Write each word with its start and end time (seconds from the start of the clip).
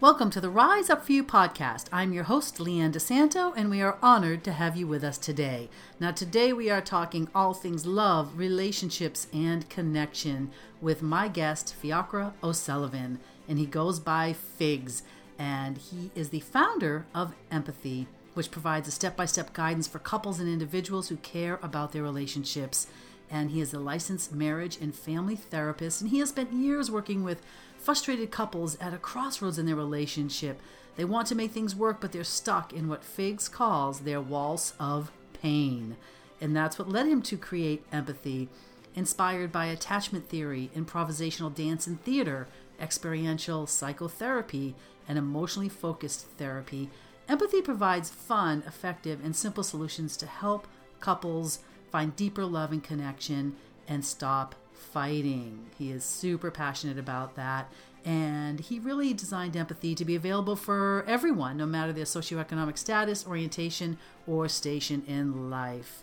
Welcome 0.00 0.30
to 0.30 0.40
the 0.40 0.48
Rise 0.48 0.88
Up 0.88 1.04
For 1.04 1.12
You 1.12 1.22
podcast. 1.22 1.84
I'm 1.92 2.14
your 2.14 2.24
host, 2.24 2.56
Leanne 2.56 2.90
DeSanto, 2.90 3.52
and 3.54 3.68
we 3.68 3.82
are 3.82 3.98
honored 4.00 4.42
to 4.44 4.52
have 4.52 4.74
you 4.74 4.86
with 4.86 5.04
us 5.04 5.18
today. 5.18 5.68
Now, 6.00 6.10
today 6.10 6.54
we 6.54 6.70
are 6.70 6.80
talking 6.80 7.28
all 7.34 7.52
things 7.52 7.84
love, 7.84 8.38
relationships, 8.38 9.26
and 9.30 9.68
connection 9.68 10.52
with 10.80 11.02
my 11.02 11.28
guest, 11.28 11.74
Fiachra 11.82 12.32
O'Sullivan, 12.42 13.20
and 13.46 13.58
he 13.58 13.66
goes 13.66 14.00
by 14.00 14.32
Figs, 14.32 15.02
and 15.38 15.76
he 15.76 16.10
is 16.14 16.30
the 16.30 16.40
founder 16.40 17.04
of 17.14 17.34
Empathi, 17.52 18.06
which 18.32 18.50
provides 18.50 18.88
a 18.88 18.92
step 18.92 19.18
by 19.18 19.26
step 19.26 19.52
guidance 19.52 19.86
for 19.86 19.98
couples 19.98 20.40
and 20.40 20.48
individuals 20.48 21.10
who 21.10 21.16
care 21.16 21.60
about 21.62 21.92
their 21.92 22.02
relationships. 22.02 22.86
And 23.30 23.50
he 23.50 23.60
is 23.60 23.74
a 23.74 23.78
licensed 23.78 24.32
marriage 24.32 24.78
and 24.80 24.94
family 24.94 25.36
therapist, 25.36 26.00
and 26.00 26.08
he 26.08 26.20
has 26.20 26.30
spent 26.30 26.54
years 26.54 26.90
working 26.90 27.22
with 27.22 27.42
frustrated 27.80 28.30
couples 28.30 28.76
at 28.80 28.94
a 28.94 28.98
crossroads 28.98 29.58
in 29.58 29.66
their 29.66 29.76
relationship. 29.76 30.60
They 30.96 31.04
want 31.04 31.26
to 31.28 31.34
make 31.34 31.52
things 31.52 31.74
work, 31.74 32.00
but 32.00 32.12
they're 32.12 32.24
stuck 32.24 32.72
in 32.72 32.88
what 32.88 33.04
Figs 33.04 33.48
calls 33.48 34.00
their 34.00 34.20
waltz 34.20 34.74
of 34.78 35.10
pain. 35.32 35.96
And 36.40 36.54
that's 36.54 36.78
what 36.78 36.88
led 36.88 37.06
him 37.06 37.22
to 37.22 37.36
create 37.36 37.90
Empathi, 37.90 38.48
inspired 38.94 39.52
by 39.52 39.66
attachment 39.66 40.28
theory, 40.28 40.70
improvisational 40.76 41.54
dance 41.54 41.86
and 41.86 42.02
theater, 42.04 42.48
experiential 42.80 43.66
psychotherapy, 43.66 44.74
and 45.08 45.18
emotionally 45.18 45.68
focused 45.68 46.26
therapy. 46.38 46.90
Empathi 47.28 47.62
provides 47.62 48.10
fun, 48.10 48.62
effective, 48.66 49.24
and 49.24 49.36
simple 49.36 49.62
solutions 49.62 50.16
to 50.16 50.26
help 50.26 50.66
couples 50.98 51.60
find 51.90 52.16
deeper 52.16 52.44
love 52.44 52.72
and 52.72 52.82
connection 52.82 53.56
and 53.88 54.04
stop 54.04 54.54
fighting. 54.80 55.70
He 55.78 55.90
is 55.90 56.04
super 56.04 56.50
passionate 56.50 56.98
about 56.98 57.36
that. 57.36 57.70
And 58.04 58.60
he 58.60 58.78
really 58.78 59.12
designed 59.12 59.54
Empathi 59.54 59.94
to 59.96 60.04
be 60.04 60.16
available 60.16 60.56
for 60.56 61.04
everyone, 61.06 61.58
no 61.58 61.66
matter 61.66 61.92
their 61.92 62.04
socioeconomic 62.04 62.78
status, 62.78 63.26
orientation, 63.26 63.98
or 64.26 64.48
station 64.48 65.02
in 65.06 65.50
life. 65.50 66.02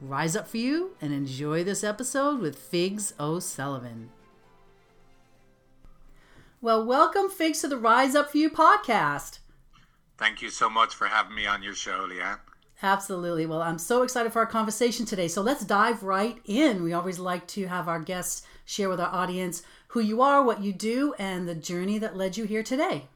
Rise 0.00 0.36
up 0.36 0.46
for 0.46 0.58
you 0.58 0.96
and 1.00 1.12
enjoy 1.12 1.64
this 1.64 1.82
episode 1.82 2.40
with 2.40 2.56
Figs 2.56 3.14
O'Sullivan. 3.18 4.10
Well, 6.60 6.84
welcome, 6.84 7.28
Figs, 7.28 7.60
to 7.60 7.68
the 7.68 7.76
Rise 7.76 8.14
Up 8.14 8.30
for 8.30 8.38
You 8.38 8.48
podcast. 8.48 9.40
Thank 10.16 10.40
you 10.40 10.50
so 10.50 10.70
much 10.70 10.94
for 10.94 11.08
having 11.08 11.34
me 11.34 11.46
on 11.46 11.62
your 11.62 11.74
show, 11.74 12.06
Leanne. 12.08 12.38
Absolutely. 12.84 13.46
Well, 13.46 13.62
I'm 13.62 13.78
so 13.78 14.02
excited 14.02 14.30
for 14.30 14.40
our 14.40 14.46
conversation 14.46 15.06
today. 15.06 15.26
So 15.26 15.40
let's 15.40 15.64
dive 15.64 16.02
right 16.02 16.36
in. 16.44 16.82
We 16.82 16.92
always 16.92 17.18
like 17.18 17.46
to 17.48 17.66
have 17.66 17.88
our 17.88 17.98
guests 17.98 18.42
share 18.66 18.90
with 18.90 19.00
our 19.00 19.08
audience 19.08 19.62
who 19.88 20.00
you 20.00 20.20
are, 20.20 20.42
what 20.42 20.62
you 20.62 20.74
do, 20.74 21.14
and 21.18 21.48
the 21.48 21.54
journey 21.54 21.96
that 21.96 22.14
led 22.14 22.36
you 22.36 22.44
here 22.44 22.62
today. 22.62 23.06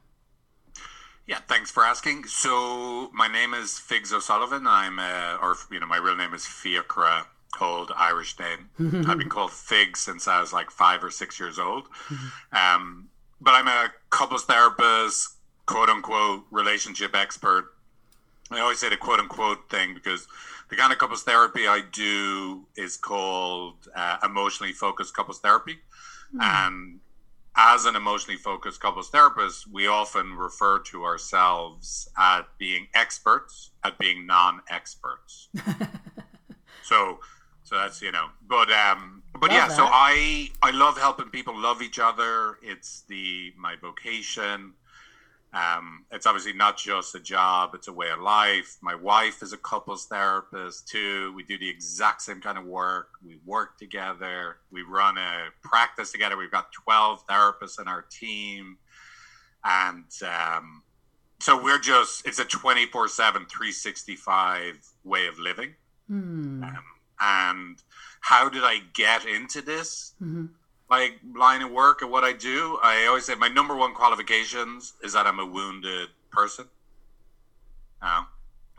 Yeah, 1.27 1.37
thanks 1.47 1.69
for 1.69 1.85
asking. 1.85 2.23
So 2.25 3.11
my 3.13 3.27
name 3.27 3.53
is 3.53 3.77
Figs 3.77 4.11
O'Sullivan. 4.11 4.65
I'm, 4.65 4.97
uh, 4.97 5.37
or 5.39 5.55
you 5.71 5.79
know, 5.79 5.85
my 5.85 5.97
real 5.97 6.15
name 6.15 6.33
is 6.33 6.45
Fiachra, 6.45 7.25
old 7.61 7.91
Irish 7.95 8.39
name. 8.39 8.71
I've 9.07 9.19
been 9.19 9.29
called 9.29 9.51
Figs 9.51 9.99
since 9.99 10.27
I 10.27 10.41
was 10.41 10.51
like 10.51 10.71
five 10.71 11.03
or 11.03 11.11
six 11.11 11.39
years 11.39 11.59
old. 11.59 11.87
Um, 12.51 13.09
but 13.39 13.51
I'm 13.51 13.67
a 13.67 13.91
couples 14.09 14.45
therapist, 14.45 15.35
quote 15.67 15.89
unquote, 15.89 16.45
relationship 16.49 17.15
expert 17.15 17.71
I 18.51 18.59
always 18.59 18.79
say 18.79 18.89
the 18.89 18.97
quote 18.97 19.19
unquote 19.19 19.69
thing 19.69 19.93
because 19.93 20.27
the 20.69 20.75
kind 20.75 20.91
of 20.91 20.99
couples 20.99 21.23
therapy 21.23 21.67
I 21.67 21.81
do 21.91 22.65
is 22.75 22.97
called 22.97 23.87
uh, 23.95 24.17
emotionally 24.23 24.73
focused 24.73 25.15
couples 25.15 25.39
therapy. 25.39 25.79
Mm. 26.35 26.41
And 26.43 26.99
as 27.55 27.85
an 27.85 27.95
emotionally 27.95 28.37
focused 28.37 28.79
couples 28.79 29.09
therapist, 29.09 29.67
we 29.71 29.87
often 29.87 30.33
refer 30.33 30.79
to 30.79 31.03
ourselves 31.03 32.09
at 32.17 32.43
being 32.57 32.87
experts 32.93 33.71
at 33.83 33.97
being 33.97 34.25
non 34.25 34.61
experts. 34.69 35.49
so, 36.83 37.19
so 37.63 37.75
that's 37.75 38.01
you 38.01 38.11
know, 38.11 38.27
but 38.47 38.71
um, 38.71 39.23
but 39.33 39.49
love 39.49 39.51
yeah. 39.51 39.67
That. 39.67 39.75
So 39.75 39.85
I 39.85 40.49
I 40.61 40.71
love 40.71 40.97
helping 40.97 41.29
people 41.29 41.57
love 41.57 41.81
each 41.81 41.99
other. 41.99 42.57
It's 42.61 43.03
the 43.07 43.53
my 43.57 43.75
vocation. 43.75 44.73
Um, 45.51 46.05
it's 46.11 46.27
obviously 46.27 46.53
not 46.53 46.77
just 46.77 47.15
a 47.15 47.19
job, 47.19 47.71
it's 47.73 47.87
a 47.87 47.93
way 47.93 48.09
of 48.09 48.19
life. 48.19 48.77
My 48.81 48.93
wife 48.93 49.41
is 49.41 49.51
a 49.51 49.57
couples 49.57 50.05
therapist 50.05 50.87
too. 50.87 51.33
We 51.35 51.43
do 51.43 51.57
the 51.57 51.67
exact 51.67 52.21
same 52.21 52.39
kind 52.39 52.57
of 52.57 52.65
work. 52.65 53.09
We 53.25 53.39
work 53.45 53.77
together. 53.79 54.57
We 54.71 54.83
run 54.83 55.17
a 55.17 55.47
practice 55.63 56.11
together. 56.11 56.37
We've 56.37 56.51
got 56.51 56.71
12 56.71 57.25
therapists 57.25 57.81
in 57.81 57.87
our 57.87 58.03
team. 58.03 58.77
And 59.63 60.05
um, 60.23 60.83
so 61.39 61.61
we're 61.61 61.79
just, 61.79 62.27
it's 62.27 62.39
a 62.39 62.45
24 62.45 63.07
7, 63.07 63.45
365 63.47 64.75
way 65.03 65.27
of 65.27 65.39
living. 65.39 65.73
Mm. 66.11 66.63
Um, 66.63 66.83
and 67.19 67.83
how 68.21 68.49
did 68.49 68.63
I 68.63 68.81
get 68.93 69.25
into 69.25 69.61
this? 69.61 70.13
Mm-hmm 70.21 70.45
my 70.89 71.11
line 71.35 71.61
of 71.61 71.71
work 71.71 72.01
and 72.01 72.11
what 72.11 72.23
I 72.23 72.33
do, 72.33 72.79
I 72.81 73.05
always 73.07 73.25
say 73.25 73.35
my 73.35 73.47
number 73.47 73.75
one 73.75 73.93
qualifications 73.93 74.93
is 75.03 75.13
that 75.13 75.27
I'm 75.27 75.39
a 75.39 75.45
wounded 75.45 76.09
person. 76.31 76.65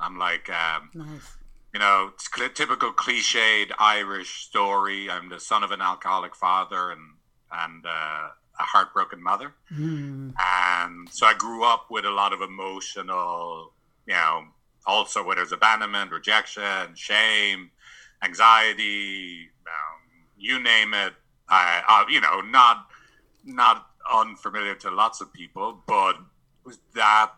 I'm 0.00 0.18
like, 0.18 0.48
um, 0.50 0.90
nice. 0.94 1.36
you 1.72 1.80
know, 1.80 2.12
typical 2.54 2.92
cliched 2.92 3.70
Irish 3.78 4.44
story. 4.44 5.10
I'm 5.10 5.28
the 5.28 5.38
son 5.38 5.62
of 5.62 5.70
an 5.70 5.82
alcoholic 5.82 6.34
father 6.34 6.90
and 6.90 7.00
and 7.52 7.84
uh, 7.84 8.28
a 8.60 8.62
heartbroken 8.62 9.22
mother, 9.22 9.52
mm. 9.72 10.32
and 10.38 11.08
so 11.10 11.26
I 11.26 11.34
grew 11.34 11.64
up 11.64 11.86
with 11.90 12.04
a 12.04 12.10
lot 12.10 12.32
of 12.32 12.40
emotional, 12.40 13.72
you 14.06 14.14
know, 14.14 14.44
also 14.86 15.24
whether 15.24 15.42
it's 15.42 15.50
abandonment, 15.50 16.12
rejection, 16.12 16.94
shame, 16.94 17.72
anxiety, 18.22 19.50
um, 19.66 20.26
you 20.38 20.62
name 20.62 20.94
it 20.94 21.12
uh, 21.50 21.82
uh, 21.88 22.04
you 22.08 22.20
know, 22.20 22.40
not 22.40 22.86
not 23.44 23.86
unfamiliar 24.12 24.74
to 24.74 24.90
lots 24.90 25.20
of 25.20 25.32
people, 25.32 25.82
but 25.86 26.16
that 26.94 27.32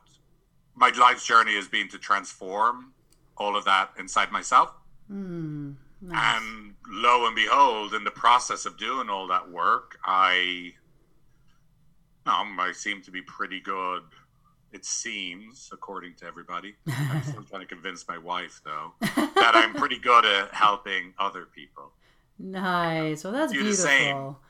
my 0.74 0.90
life's 0.98 1.26
journey 1.26 1.54
has 1.54 1.68
been 1.68 1.88
to 1.88 1.98
transform 1.98 2.92
all 3.36 3.56
of 3.56 3.64
that 3.64 3.90
inside 3.98 4.30
myself. 4.30 4.72
Mm, 5.10 5.74
nice. 6.00 6.36
And 6.36 6.74
lo 6.88 7.26
and 7.26 7.36
behold, 7.36 7.94
in 7.94 8.04
the 8.04 8.10
process 8.10 8.66
of 8.66 8.78
doing 8.78 9.08
all 9.08 9.26
that 9.28 9.50
work, 9.50 9.98
I 10.04 10.72
um, 12.26 12.58
I 12.60 12.72
seem 12.72 13.02
to 13.02 13.10
be 13.10 13.22
pretty 13.22 13.60
good. 13.60 14.02
It 14.72 14.86
seems, 14.86 15.68
according 15.70 16.14
to 16.16 16.26
everybody, 16.26 16.74
I'm 16.88 17.22
still 17.22 17.42
trying 17.50 17.60
to 17.60 17.66
convince 17.66 18.08
my 18.08 18.16
wife 18.16 18.60
though 18.64 18.92
that 19.00 19.52
I'm 19.54 19.74
pretty 19.74 19.98
good 19.98 20.24
at 20.24 20.54
helping 20.54 21.12
other 21.18 21.44
people. 21.44 21.92
Nice. 22.38 23.24
Well, 23.24 23.32
that's 23.32 23.52
beautiful. 23.52 24.40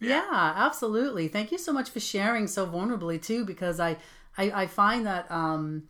Yeah. 0.00 0.22
yeah. 0.30 0.52
absolutely. 0.56 1.28
Thank 1.28 1.52
you 1.52 1.58
so 1.58 1.72
much 1.72 1.90
for 1.90 2.00
sharing 2.00 2.46
so 2.46 2.66
vulnerably 2.66 3.22
too, 3.22 3.44
because 3.44 3.80
I, 3.80 3.96
I, 4.36 4.62
I 4.62 4.66
find 4.66 5.06
that 5.06 5.30
um, 5.30 5.84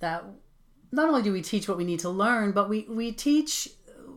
that 0.00 0.24
not 0.92 1.08
only 1.08 1.22
do 1.22 1.32
we 1.32 1.42
teach 1.42 1.68
what 1.68 1.76
we 1.76 1.84
need 1.84 2.00
to 2.00 2.10
learn, 2.10 2.52
but 2.52 2.68
we 2.68 2.86
we 2.88 3.12
teach 3.12 3.68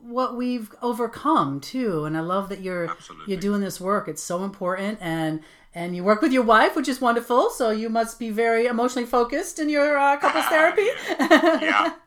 what 0.02 0.36
we've 0.36 0.74
overcome 0.82 1.62
too. 1.62 2.06
And 2.06 2.18
I 2.18 2.22
love 2.22 2.50
that 2.50 2.62
you're 2.62 2.90
absolutely. 2.90 3.34
you're 3.34 3.42
doing 3.42 3.62
this 3.62 3.80
work. 3.80 4.08
It's 4.08 4.24
so 4.24 4.44
important 4.44 5.00
and. 5.02 5.42
And 5.76 5.96
you 5.96 6.04
work 6.04 6.22
with 6.22 6.32
your 6.32 6.44
wife, 6.44 6.76
which 6.76 6.88
is 6.88 7.02
wonderful. 7.02 7.50
So 7.50 7.72
you 7.72 7.90
must 7.90 8.20
be 8.20 8.30
very 8.30 8.68
emotionally 8.68 9.08
focused 9.08 9.58
in 9.58 9.70
your 9.70 9.98
uh, 9.98 10.18
couples 10.18 10.46
therapy. 10.50 10.88
yeah. 11.20 11.94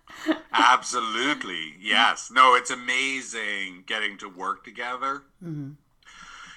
Absolutely. 0.53 1.75
Yes. 1.81 2.31
No, 2.33 2.55
it's 2.55 2.71
amazing 2.71 3.85
getting 3.87 4.19
to 4.19 4.29
work 4.29 4.65
together. 4.65 5.23
Mm-hmm. 5.43 5.73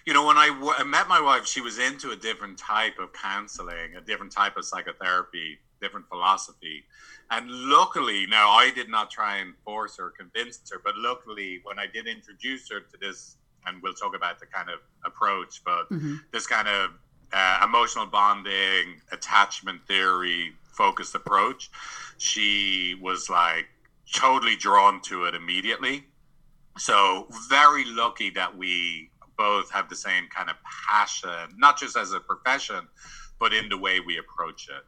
You 0.05 0.13
know, 0.13 0.25
when 0.25 0.37
I, 0.37 0.47
w- 0.47 0.73
I 0.75 0.83
met 0.83 1.07
my 1.07 1.21
wife, 1.21 1.45
she 1.45 1.61
was 1.61 1.77
into 1.77 2.11
a 2.11 2.15
different 2.15 2.57
type 2.57 2.97
of 2.99 3.13
counseling, 3.13 3.95
a 3.95 4.01
different 4.01 4.31
type 4.31 4.57
of 4.57 4.65
psychotherapy, 4.65 5.59
different 5.81 6.07
philosophy. 6.07 6.85
And 7.31 7.49
luckily, 7.49 8.25
now 8.25 8.49
I 8.49 8.71
did 8.71 8.89
not 8.89 9.11
try 9.11 9.37
and 9.37 9.53
force 9.63 9.97
her, 9.97 10.09
convince 10.09 10.59
her, 10.71 10.81
but 10.83 10.95
luckily, 10.97 11.59
when 11.63 11.77
I 11.77 11.85
did 11.85 12.07
introduce 12.07 12.69
her 12.71 12.79
to 12.79 12.97
this, 12.99 13.35
and 13.67 13.81
we'll 13.83 13.93
talk 13.93 14.15
about 14.15 14.39
the 14.39 14.47
kind 14.47 14.69
of 14.69 14.79
approach, 15.05 15.61
but 15.63 15.89
mm-hmm. 15.91 16.15
this 16.31 16.47
kind 16.47 16.67
of 16.67 16.91
uh, 17.31 17.61
emotional 17.63 18.07
bonding, 18.07 18.99
attachment 19.11 19.85
theory 19.87 20.53
focused 20.79 21.13
approach, 21.13 21.69
she 22.17 22.95
was 23.01 23.29
like 23.29 23.67
totally 24.15 24.55
drawn 24.55 25.01
to 25.01 25.25
it 25.25 25.35
immediately. 25.35 26.05
So 26.77 27.27
very 27.49 27.83
lucky 27.85 28.29
that 28.31 28.57
we 28.57 29.11
both 29.37 29.69
have 29.71 29.89
the 29.89 29.95
same 29.95 30.25
kind 30.33 30.49
of 30.49 30.55
passion, 30.89 31.55
not 31.57 31.77
just 31.77 31.97
as 31.97 32.13
a 32.13 32.19
profession, 32.21 32.87
but 33.39 33.53
in 33.53 33.67
the 33.67 33.77
way 33.77 33.99
we 33.99 34.17
approach 34.17 34.69
it. 34.69 34.83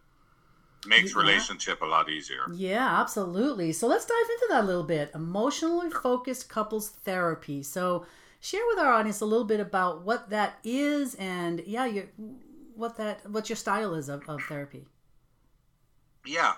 Makes 0.88 1.14
yeah. 1.14 1.22
relationship 1.22 1.82
a 1.82 1.86
lot 1.86 2.10
easier. 2.10 2.46
Yeah, 2.54 3.02
absolutely. 3.02 3.72
So 3.74 3.86
let's 3.88 4.06
dive 4.06 4.30
into 4.36 4.48
that 4.50 4.64
a 4.64 4.68
little 4.68 4.84
bit. 4.84 5.12
Emotionally 5.14 5.92
focused 5.92 6.50
couples 6.50 6.90
therapy. 6.90 7.62
So 7.62 8.06
share 8.40 8.66
with 8.68 8.80
our 8.80 8.92
audience 8.94 9.22
a 9.22 9.26
little 9.26 9.46
bit 9.46 9.60
about 9.60 10.04
what 10.04 10.30
that 10.32 10.58
is 10.64 11.16
and 11.16 11.62
yeah, 11.68 11.86
you, 11.86 12.08
what 12.76 12.98
that 12.98 13.30
what 13.30 13.50
your 13.50 13.58
style 13.58 13.94
is 13.94 14.10
of, 14.10 14.28
of 14.28 14.42
therapy. 14.44 14.88
Yeah. 16.26 16.54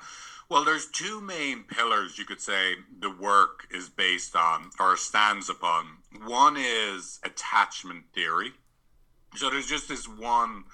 Well, 0.49 0.63
there's 0.63 0.87
two 0.87 1.21
main 1.21 1.63
pillars 1.63 2.17
you 2.17 2.25
could 2.25 2.41
say 2.41 2.75
the 2.99 3.09
work 3.09 3.67
is 3.71 3.89
based 3.89 4.35
on 4.35 4.69
or 4.79 4.97
stands 4.97 5.49
upon. 5.49 5.85
One 6.25 6.57
is 6.57 7.19
attachment 7.23 8.03
theory. 8.13 8.51
So 9.35 9.49
there's 9.49 9.67
just 9.67 9.87
this 9.87 10.07
one, 10.07 10.65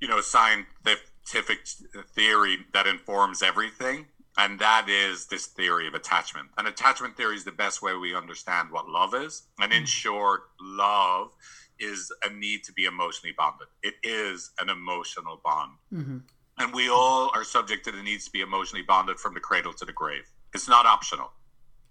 you 0.00 0.08
know, 0.08 0.20
scientific 0.20 1.66
theory 2.14 2.58
that 2.72 2.86
informs 2.86 3.42
everything, 3.42 4.06
and 4.38 4.58
that 4.60 4.88
is 4.88 5.26
this 5.26 5.46
theory 5.46 5.86
of 5.86 5.94
attachment. 5.94 6.48
And 6.56 6.66
attachment 6.66 7.16
theory 7.16 7.36
is 7.36 7.44
the 7.44 7.52
best 7.52 7.82
way 7.82 7.94
we 7.94 8.14
understand 8.14 8.70
what 8.70 8.88
love 8.88 9.14
is. 9.14 9.42
And 9.60 9.72
in 9.72 9.82
mm. 9.82 9.88
short, 9.88 10.42
love 10.60 11.32
is 11.78 12.10
a 12.24 12.32
need 12.32 12.64
to 12.64 12.72
be 12.72 12.84
emotionally 12.84 13.34
bonded. 13.36 13.68
It 13.82 13.94
is 14.02 14.52
an 14.58 14.70
emotional 14.70 15.40
bond. 15.44 15.72
Mm-hmm. 15.92 16.18
And 16.62 16.72
we 16.72 16.88
all 16.88 17.32
are 17.34 17.42
subject 17.42 17.84
to 17.86 17.90
the 17.90 18.00
needs 18.00 18.24
to 18.26 18.30
be 18.30 18.40
emotionally 18.40 18.84
bonded 18.84 19.18
from 19.18 19.34
the 19.34 19.40
cradle 19.40 19.72
to 19.72 19.84
the 19.84 19.92
grave. 19.92 20.30
It's 20.54 20.68
not 20.68 20.86
optional, 20.86 21.32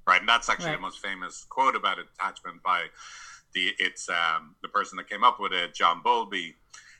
right? 0.07 0.21
And 0.21 0.29
that's 0.29 0.47
actually 0.47 0.67
right. 0.67 0.77
the 0.77 0.81
most 0.81 0.99
famous 0.99 1.45
quote 1.49 1.75
about 1.75 1.97
attachment 1.99 2.63
by 2.63 2.85
the 3.53 3.71
it's 3.79 4.07
um, 4.07 4.55
the 4.61 4.69
person 4.69 4.95
that 4.95 5.09
came 5.09 5.25
up 5.25 5.41
with 5.41 5.51
it, 5.51 5.75
John 5.75 6.01
Bowlby. 6.01 6.55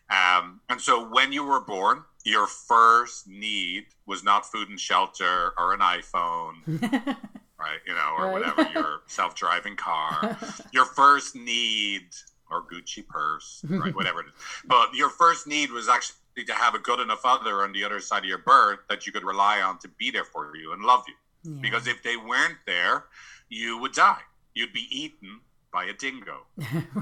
Um, 0.09 0.59
and 0.67 0.81
so 0.81 1.07
when 1.07 1.31
you 1.31 1.45
were 1.45 1.61
born, 1.61 2.03
your 2.25 2.45
first 2.45 3.29
need 3.29 3.85
was 4.05 4.21
not 4.21 4.45
food 4.45 4.67
and 4.67 4.77
shelter 4.77 5.53
or 5.57 5.73
an 5.73 5.79
iPhone, 5.79 6.55
right? 7.57 7.79
You 7.87 7.93
know, 7.93 8.15
or 8.17 8.25
right. 8.25 8.33
whatever 8.33 8.69
your 8.73 9.01
self-driving 9.07 9.77
car. 9.77 10.37
your 10.73 10.83
first 10.83 11.37
need 11.37 12.07
or 12.49 12.63
Gucci 12.63 13.07
purse, 13.07 13.63
right? 13.69 13.95
whatever 13.95 14.19
it 14.19 14.25
is. 14.25 14.33
But 14.65 14.93
your 14.93 15.09
first 15.09 15.47
need 15.47 15.71
was 15.71 15.87
actually 15.87 16.17
to 16.35 16.53
have 16.53 16.75
a 16.75 16.79
good 16.79 16.99
enough 16.99 17.21
other 17.23 17.63
on 17.63 17.71
the 17.73 17.83
other 17.83 17.99
side 17.99 18.19
of 18.19 18.29
your 18.29 18.39
birth 18.39 18.79
that 18.89 19.05
you 19.05 19.11
could 19.11 19.23
rely 19.23 19.61
on 19.61 19.77
to 19.79 19.87
be 19.87 20.11
there 20.11 20.23
for 20.23 20.55
you 20.55 20.73
and 20.73 20.83
love 20.83 21.03
you. 21.07 21.13
Yeah. 21.43 21.61
Because 21.61 21.87
if 21.87 22.03
they 22.03 22.17
weren't 22.17 22.57
there, 22.65 23.05
you 23.49 23.77
would 23.79 23.93
die. 23.93 24.21
You'd 24.53 24.73
be 24.73 24.87
eaten 24.89 25.41
by 25.71 25.85
a 25.85 25.93
dingo. 25.93 26.45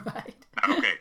right. 0.06 0.36
Okay. 0.70 0.94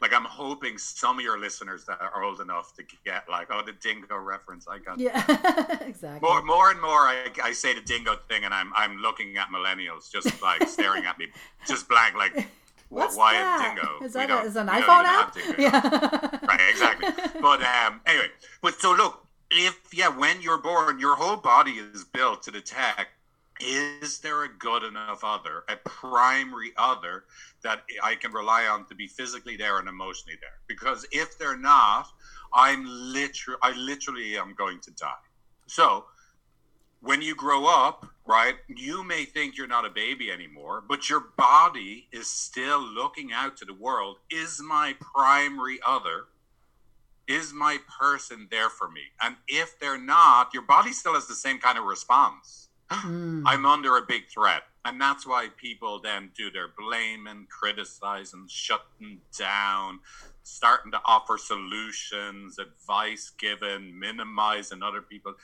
Like 0.00 0.12
I'm 0.12 0.24
hoping 0.24 0.78
some 0.78 1.18
of 1.18 1.24
your 1.24 1.38
listeners 1.38 1.84
that 1.86 2.00
are 2.00 2.22
old 2.22 2.40
enough 2.40 2.74
to 2.76 2.84
get 3.04 3.28
like, 3.30 3.48
oh, 3.50 3.62
the 3.64 3.72
dingo 3.72 4.16
reference. 4.16 4.68
I 4.68 4.78
got. 4.78 4.98
Yeah, 4.98 5.78
exactly. 5.80 6.28
More, 6.28 6.42
more 6.42 6.70
and 6.70 6.80
more, 6.80 6.90
I, 6.90 7.28
I 7.42 7.52
say 7.52 7.74
the 7.74 7.80
dingo 7.80 8.16
thing, 8.28 8.44
and 8.44 8.52
I'm 8.52 8.72
I'm 8.76 8.98
looking 8.98 9.36
at 9.38 9.48
millennials 9.48 10.10
just 10.10 10.42
like 10.42 10.68
staring 10.68 11.06
at 11.06 11.18
me, 11.18 11.28
just 11.66 11.88
blank, 11.88 12.14
like 12.14 12.46
What's 12.88 13.16
why 13.16 13.34
that? 13.34 13.74
dingo? 13.76 14.04
Is 14.04 14.12
that 14.12 14.30
a, 14.30 14.40
is 14.42 14.56
an 14.56 14.68
iPhone 14.68 15.04
app? 15.04 15.36
Yeah. 15.58 16.38
right, 16.46 16.60
exactly. 16.70 17.08
But 17.40 17.62
um, 17.62 18.00
anyway, 18.06 18.28
but 18.62 18.80
so 18.80 18.92
look, 18.94 19.26
if 19.50 19.78
yeah, 19.92 20.08
when 20.08 20.40
you're 20.40 20.58
born, 20.58 20.98
your 21.00 21.16
whole 21.16 21.36
body 21.36 21.72
is 21.72 22.04
built 22.04 22.42
to 22.44 22.50
detect 22.50 23.10
is 23.60 24.18
there 24.18 24.44
a 24.44 24.48
good 24.48 24.82
enough 24.82 25.20
other, 25.22 25.64
a 25.68 25.76
primary 25.76 26.72
other 26.76 27.24
that 27.62 27.82
I 28.02 28.14
can 28.14 28.32
rely 28.32 28.66
on 28.66 28.86
to 28.86 28.94
be 28.94 29.06
physically 29.06 29.56
there 29.56 29.78
and 29.78 29.88
emotionally 29.88 30.36
there? 30.40 30.58
Because 30.66 31.06
if 31.10 31.38
they're 31.38 31.56
not, 31.56 32.06
I'm 32.54 32.84
literally, 32.86 33.58
I 33.62 33.72
literally 33.72 34.36
am 34.36 34.54
going 34.56 34.80
to 34.80 34.90
die. 34.92 35.12
So 35.66 36.04
when 37.06 37.22
you 37.22 37.34
grow 37.36 37.66
up, 37.66 38.06
right, 38.26 38.56
you 38.68 39.04
may 39.04 39.24
think 39.24 39.56
you're 39.56 39.68
not 39.68 39.86
a 39.86 39.90
baby 39.90 40.30
anymore, 40.30 40.82
but 40.86 41.08
your 41.08 41.20
body 41.20 42.08
is 42.12 42.28
still 42.28 42.82
looking 42.82 43.32
out 43.32 43.56
to 43.58 43.64
the 43.64 43.74
world. 43.74 44.18
Is 44.28 44.60
my 44.60 44.96
primary 45.00 45.78
other, 45.86 46.24
is 47.28 47.52
my 47.52 47.78
person 47.98 48.48
there 48.50 48.70
for 48.70 48.88
me? 48.88 49.02
And 49.22 49.36
if 49.46 49.78
they're 49.78 50.00
not, 50.00 50.52
your 50.52 50.64
body 50.64 50.92
still 50.92 51.14
has 51.14 51.26
the 51.26 51.34
same 51.34 51.58
kind 51.58 51.78
of 51.78 51.84
response. 51.84 52.68
Mm. 52.90 53.44
I'm 53.46 53.66
under 53.66 53.96
a 53.96 54.02
big 54.02 54.28
threat. 54.28 54.62
And 54.84 55.00
that's 55.00 55.26
why 55.26 55.48
people 55.56 56.00
then 56.00 56.30
do 56.36 56.50
their 56.50 56.68
blaming, 56.78 57.46
criticizing, 57.50 58.46
shutting 58.48 59.20
down, 59.36 59.98
starting 60.44 60.92
to 60.92 61.00
offer 61.04 61.38
solutions, 61.38 62.60
advice 62.60 63.32
given, 63.36 63.98
minimizing 63.98 64.84
other 64.84 65.02
people 65.02 65.34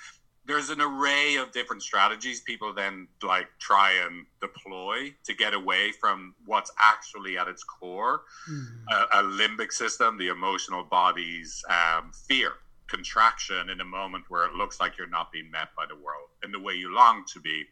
there's 0.44 0.70
an 0.70 0.80
array 0.80 1.36
of 1.36 1.52
different 1.52 1.82
strategies 1.82 2.40
people 2.40 2.72
then 2.72 3.06
like 3.22 3.48
try 3.58 3.92
and 4.06 4.26
deploy 4.40 5.14
to 5.24 5.34
get 5.34 5.54
away 5.54 5.92
from 5.92 6.34
what's 6.46 6.72
actually 6.80 7.38
at 7.38 7.48
its 7.48 7.62
core 7.62 8.22
mm-hmm. 8.50 8.88
a, 8.90 9.20
a, 9.20 9.22
limbic 9.22 9.72
system 9.72 10.18
the 10.18 10.28
emotional 10.28 10.82
body's 10.82 11.64
um, 11.68 12.10
fear 12.28 12.52
contraction 12.88 13.70
in 13.70 13.80
a 13.80 13.84
moment 13.84 14.24
where 14.28 14.44
it 14.44 14.52
looks 14.54 14.80
like 14.80 14.98
you're 14.98 15.08
not 15.08 15.32
being 15.32 15.50
met 15.50 15.68
by 15.76 15.86
the 15.86 15.96
world 15.96 16.28
in 16.44 16.52
the 16.52 16.60
way 16.60 16.74
you 16.74 16.94
long 16.94 17.24
to 17.32 17.40
be 17.40 17.64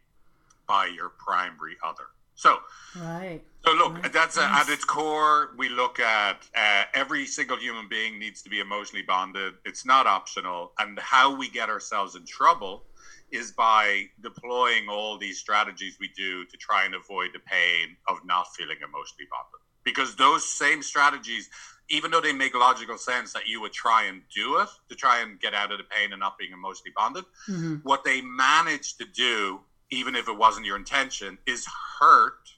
by 0.67 0.87
your 0.87 1.11
primary 1.11 1.77
other 1.85 2.07
so, 2.41 2.57
right. 2.97 3.43
So 3.67 3.73
look, 3.75 4.03
right. 4.03 4.11
that's 4.11 4.39
a, 4.39 4.45
at 4.45 4.71
its 4.71 4.83
core. 4.83 5.51
We 5.59 5.69
look 5.69 6.01
at 6.01 6.39
uh, 6.57 6.85
every 6.95 7.27
single 7.27 7.59
human 7.59 7.87
being 7.87 8.19
needs 8.19 8.41
to 8.41 8.49
be 8.49 8.61
emotionally 8.61 9.03
bonded. 9.03 9.53
It's 9.67 9.85
not 9.85 10.07
optional, 10.07 10.73
and 10.79 10.99
how 10.99 11.37
we 11.37 11.51
get 11.51 11.69
ourselves 11.69 12.17
in 12.17 12.25
trouble 12.25 12.85
is 13.31 13.53
by 13.53 14.07
deploying 14.23 14.89
all 14.89 15.19
these 15.19 15.39
strategies 15.39 15.99
we 16.01 16.09
do 16.17 16.47
to 16.47 16.57
try 16.57 16.87
and 16.87 16.95
avoid 16.95 17.29
the 17.35 17.41
pain 17.41 17.95
of 18.09 18.25
not 18.25 18.47
feeling 18.57 18.79
emotionally 18.79 19.29
bonded. 19.31 19.61
Because 19.85 20.17
those 20.17 20.43
same 20.49 20.83
strategies, 20.83 21.51
even 21.91 22.11
though 22.11 22.23
they 22.23 22.33
make 22.33 22.55
logical 22.55 22.97
sense 22.97 23.35
that 23.35 23.47
you 23.47 23.61
would 23.61 23.75
try 23.75 24.05
and 24.05 24.23
do 24.35 24.61
it 24.61 24.69
to 24.89 24.95
try 24.95 25.21
and 25.21 25.39
get 25.41 25.53
out 25.53 25.73
of 25.73 25.77
the 25.77 25.85
pain 25.85 26.13
and 26.15 26.21
not 26.21 26.39
being 26.39 26.53
emotionally 26.53 26.93
bonded, 26.97 27.25
mm-hmm. 27.47 27.75
what 27.83 28.03
they 28.03 28.23
manage 28.23 28.97
to 28.97 29.05
do 29.05 29.61
even 29.91 30.15
if 30.15 30.29
it 30.29 30.37
wasn't 30.37 30.67
your 30.67 30.77
intention, 30.77 31.39
is 31.47 31.67
hurt 31.99 32.49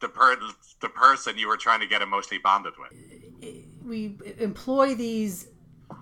the 0.00 0.08
per- 0.08 0.38
the 0.80 0.88
person 0.88 1.38
you 1.38 1.48
were 1.48 1.56
trying 1.56 1.80
to 1.80 1.86
get 1.86 2.02
emotionally 2.02 2.38
bonded 2.38 2.74
with. 2.78 2.92
We 3.84 4.16
employ 4.38 4.94
these, 4.94 5.48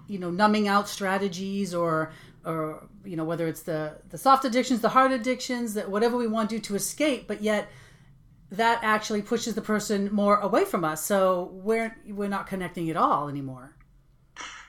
you 0.07 0.19
know, 0.19 0.31
numbing 0.31 0.69
out 0.69 0.89
strategies, 0.89 1.75
or 1.75 2.13
or 2.45 2.89
you 3.05 3.17
know, 3.17 3.25
whether 3.25 3.47
it's 3.47 3.63
the 3.63 3.99
the 4.09 4.19
soft 4.19 4.45
addictions, 4.45 4.81
the 4.81 4.91
hard 4.91 5.13
addictions, 5.13 5.75
that 5.75 5.91
whatever 5.91 6.17
we 6.17 6.27
want 6.27 6.51
to 6.51 6.57
do 6.57 6.61
to 6.61 6.75
escape, 6.75 7.27
but 7.27 7.43
yet 7.43 7.69
that 8.51 8.81
actually 8.83 9.23
pushes 9.23 9.55
the 9.55 9.63
person 9.63 10.13
more 10.13 10.39
away 10.39 10.65
from 10.65 10.85
us. 10.85 11.05
So 11.05 11.51
we're 11.53 11.97
we're 12.09 12.29
not 12.29 12.47
connecting 12.47 12.91
at 12.91 12.97
all 12.97 13.29
anymore. 13.29 13.77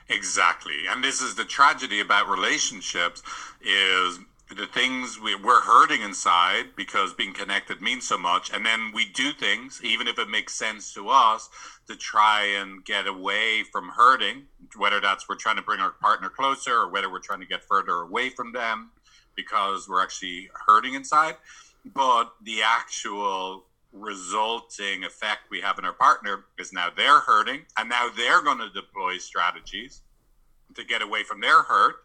Exactly. 0.08 0.86
And 0.88 1.02
this 1.02 1.20
is 1.20 1.34
the 1.34 1.44
tragedy 1.44 2.00
about 2.00 2.28
relationships 2.28 3.22
is 3.60 4.18
the 4.54 4.66
things 4.66 5.18
we, 5.20 5.34
we're 5.34 5.60
hurting 5.60 6.02
inside 6.02 6.76
because 6.76 7.14
being 7.14 7.32
connected 7.32 7.80
means 7.80 8.06
so 8.06 8.18
much. 8.18 8.52
And 8.52 8.64
then 8.64 8.90
we 8.94 9.06
do 9.06 9.32
things 9.32 9.80
even 9.82 10.06
if 10.08 10.18
it 10.18 10.28
makes 10.28 10.54
sense 10.54 10.92
to 10.94 11.08
us 11.08 11.48
to 11.88 11.96
try 11.96 12.44
and 12.44 12.84
get 12.84 13.06
away 13.06 13.62
from 13.70 13.90
hurting 13.90 14.44
whether 14.76 15.00
that's 15.00 15.28
we're 15.28 15.36
trying 15.36 15.56
to 15.56 15.62
bring 15.62 15.80
our 15.80 15.90
partner 15.90 16.28
closer 16.28 16.72
or 16.72 16.88
whether 16.88 17.10
we're 17.10 17.18
trying 17.18 17.40
to 17.40 17.46
get 17.46 17.62
further 17.64 17.94
away 17.96 18.30
from 18.30 18.52
them 18.52 18.90
because 19.36 19.88
we're 19.88 20.02
actually 20.02 20.50
hurting 20.66 20.94
inside. 20.94 21.36
But 21.84 22.32
the 22.42 22.62
actual 22.62 23.64
resulting 23.92 25.04
effect 25.04 25.50
we 25.50 25.60
have 25.60 25.78
in 25.78 25.84
our 25.84 25.92
partner 25.92 26.44
is 26.58 26.72
now 26.72 26.88
they're 26.96 27.20
hurting 27.20 27.62
and 27.78 27.88
now 27.88 28.08
they're 28.16 28.42
going 28.42 28.58
to 28.58 28.70
deploy 28.70 29.18
strategies 29.18 30.02
to 30.74 30.84
get 30.84 31.02
away 31.02 31.22
from 31.22 31.40
their 31.40 31.62
hurt. 31.62 31.96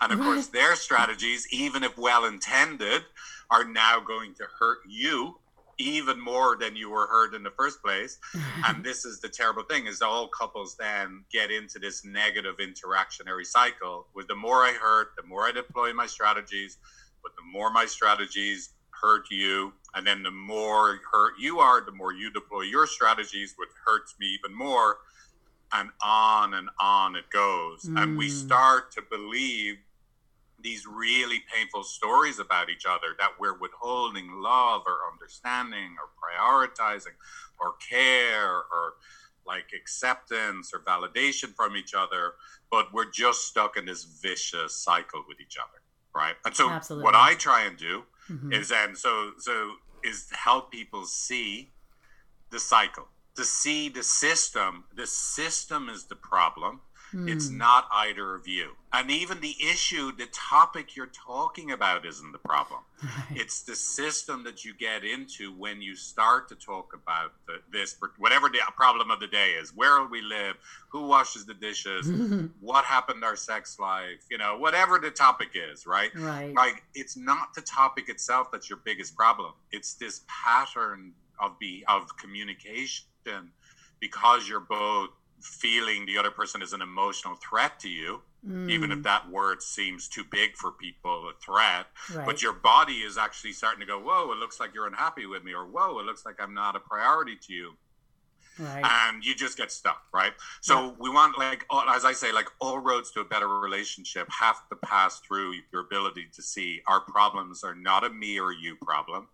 And 0.00 0.12
of 0.12 0.20
course, 0.20 0.48
their 0.48 0.76
strategies, 0.76 1.46
even 1.50 1.82
if 1.82 1.96
well 1.98 2.24
intended, 2.24 3.02
are 3.50 3.64
now 3.64 4.00
going 4.00 4.34
to 4.34 4.44
hurt 4.58 4.78
you 4.88 5.38
even 5.78 6.20
more 6.20 6.56
than 6.56 6.76
you 6.76 6.90
were 6.90 7.06
hurt 7.06 7.34
in 7.34 7.42
the 7.42 7.50
first 7.50 7.82
place. 7.82 8.18
and 8.66 8.84
this 8.84 9.04
is 9.04 9.20
the 9.20 9.28
terrible 9.28 9.64
thing 9.64 9.86
is 9.86 10.02
all 10.02 10.28
couples 10.28 10.76
then 10.78 11.24
get 11.32 11.50
into 11.50 11.78
this 11.78 12.04
negative 12.04 12.56
interactionary 12.58 13.44
cycle 13.44 14.06
with 14.14 14.28
the 14.28 14.36
more 14.36 14.62
I 14.62 14.72
hurt, 14.72 15.08
the 15.16 15.26
more 15.26 15.42
I 15.42 15.52
deploy 15.52 15.92
my 15.92 16.06
strategies, 16.06 16.78
but 17.22 17.32
the 17.36 17.42
more 17.52 17.72
my 17.72 17.86
strategies 17.86 18.70
hurt 18.90 19.24
you. 19.30 19.72
And 19.94 20.06
then 20.06 20.22
the 20.22 20.30
more 20.30 20.98
hurt 21.10 21.34
you 21.38 21.58
are, 21.58 21.84
the 21.84 21.92
more 21.92 22.12
you 22.12 22.30
deploy 22.30 22.62
your 22.62 22.86
strategies, 22.86 23.54
which 23.56 23.70
hurts 23.84 24.14
me 24.18 24.26
even 24.26 24.56
more 24.56 24.98
and 25.74 25.90
on 26.02 26.54
and 26.54 26.70
on 26.80 27.16
it 27.16 27.28
goes. 27.30 27.82
Mm. 27.82 28.02
And 28.02 28.16
we 28.16 28.28
mm. 28.28 28.30
start 28.30 28.92
to 28.92 29.02
believe 29.02 29.76
these 30.60 30.86
really 30.86 31.42
painful 31.54 31.84
stories 31.84 32.38
about 32.38 32.70
each 32.70 32.86
other 32.88 33.08
that 33.18 33.32
we're 33.38 33.58
withholding 33.58 34.40
love 34.40 34.82
or 34.86 34.98
understanding 35.12 35.96
or 36.00 36.08
prioritizing 36.16 37.12
or 37.60 37.74
care 37.90 38.54
or 38.54 38.94
like 39.46 39.66
acceptance 39.78 40.72
or 40.72 40.78
validation 40.80 41.54
from 41.54 41.76
each 41.76 41.92
other, 41.94 42.32
but 42.70 42.92
we're 42.94 43.10
just 43.10 43.46
stuck 43.46 43.76
in 43.76 43.84
this 43.84 44.04
vicious 44.04 44.74
cycle 44.74 45.22
with 45.28 45.38
each 45.38 45.58
other, 45.58 45.82
right? 46.14 46.34
And 46.46 46.56
so 46.56 46.70
Absolutely. 46.70 47.04
what 47.04 47.14
I 47.14 47.34
try 47.34 47.66
and 47.66 47.76
do 47.76 48.04
mm-hmm. 48.30 48.52
is 48.52 48.72
and 48.72 48.96
so 48.96 49.32
so 49.38 49.72
is 50.02 50.30
help 50.32 50.70
people 50.70 51.04
see 51.04 51.72
the 52.50 52.60
cycle, 52.60 53.08
to 53.36 53.44
see 53.44 53.88
the 53.88 54.02
system. 54.02 54.84
The 54.94 55.06
system 55.06 55.88
is 55.88 56.04
the 56.04 56.16
problem 56.16 56.80
Mm. 57.14 57.30
It's 57.30 57.48
not 57.48 57.86
either 57.92 58.34
of 58.34 58.48
you. 58.48 58.72
And 58.92 59.10
even 59.10 59.40
the 59.40 59.54
issue, 59.60 60.12
the 60.16 60.26
topic 60.32 60.96
you're 60.96 61.06
talking 61.06 61.70
about 61.70 62.04
isn't 62.04 62.32
the 62.32 62.38
problem. 62.38 62.80
Right. 63.02 63.40
It's 63.40 63.62
the 63.62 63.76
system 63.76 64.42
that 64.44 64.64
you 64.64 64.74
get 64.74 65.04
into 65.04 65.52
when 65.52 65.80
you 65.80 65.94
start 65.94 66.48
to 66.48 66.56
talk 66.56 66.92
about 66.94 67.32
the, 67.46 67.60
this, 67.70 67.96
whatever 68.18 68.48
the 68.48 68.58
problem 68.74 69.10
of 69.10 69.20
the 69.20 69.26
day 69.28 69.50
is. 69.50 69.74
Where 69.74 70.00
will 70.00 70.08
we 70.08 70.22
live? 70.22 70.56
Who 70.88 71.06
washes 71.06 71.46
the 71.46 71.54
dishes? 71.54 72.10
what 72.60 72.84
happened 72.84 73.22
to 73.22 73.26
our 73.26 73.36
sex 73.36 73.78
life? 73.78 74.24
You 74.30 74.38
know, 74.38 74.56
whatever 74.58 74.98
the 74.98 75.10
topic 75.10 75.50
is, 75.54 75.86
right? 75.86 76.10
Right. 76.16 76.54
Like, 76.54 76.82
it's 76.94 77.16
not 77.16 77.54
the 77.54 77.62
topic 77.62 78.08
itself 78.08 78.50
that's 78.50 78.68
your 78.68 78.80
biggest 78.84 79.14
problem. 79.14 79.52
It's 79.70 79.94
this 79.94 80.22
pattern 80.26 81.12
of 81.40 81.58
be 81.58 81.84
of 81.88 82.16
communication 82.16 83.06
because 84.00 84.48
you're 84.48 84.60
both 84.60 85.10
feeling 85.44 86.06
the 86.06 86.18
other 86.18 86.30
person 86.30 86.62
is 86.62 86.72
an 86.72 86.80
emotional 86.80 87.36
threat 87.36 87.78
to 87.80 87.88
you, 87.88 88.22
mm. 88.46 88.70
even 88.70 88.90
if 88.90 88.98
mm. 88.98 89.02
that 89.02 89.30
word 89.30 89.62
seems 89.62 90.08
too 90.08 90.24
big 90.30 90.56
for 90.56 90.72
people, 90.72 91.28
a 91.28 91.32
threat. 91.44 91.86
Right. 92.14 92.26
But 92.26 92.42
your 92.42 92.54
body 92.54 92.94
is 92.94 93.18
actually 93.18 93.52
starting 93.52 93.80
to 93.80 93.86
go, 93.86 93.98
whoa, 93.98 94.32
it 94.32 94.38
looks 94.38 94.58
like 94.58 94.74
you're 94.74 94.86
unhappy 94.86 95.26
with 95.26 95.44
me, 95.44 95.52
or 95.52 95.66
whoa, 95.66 95.98
it 95.98 96.06
looks 96.06 96.24
like 96.24 96.40
I'm 96.40 96.54
not 96.54 96.76
a 96.76 96.80
priority 96.80 97.36
to 97.46 97.52
you. 97.52 97.72
Right. 98.58 98.84
And 98.84 99.24
you 99.24 99.34
just 99.34 99.58
get 99.58 99.72
stuck, 99.72 100.04
right? 100.14 100.32
So 100.60 100.86
yeah. 100.86 100.92
we 101.00 101.10
want, 101.10 101.36
like, 101.36 101.66
as 101.88 102.04
I 102.04 102.12
say, 102.12 102.32
like 102.32 102.48
all 102.60 102.78
roads 102.78 103.10
to 103.12 103.20
a 103.20 103.24
better 103.24 103.48
relationship 103.48 104.28
have 104.30 104.68
to 104.68 104.76
pass 104.76 105.18
through 105.20 105.54
your 105.72 105.82
ability 105.82 106.28
to 106.34 106.42
see 106.42 106.80
our 106.86 107.00
problems 107.00 107.64
are 107.64 107.74
not 107.74 108.04
a 108.04 108.10
me 108.10 108.38
or 108.38 108.52
you 108.52 108.76
problem; 108.76 109.26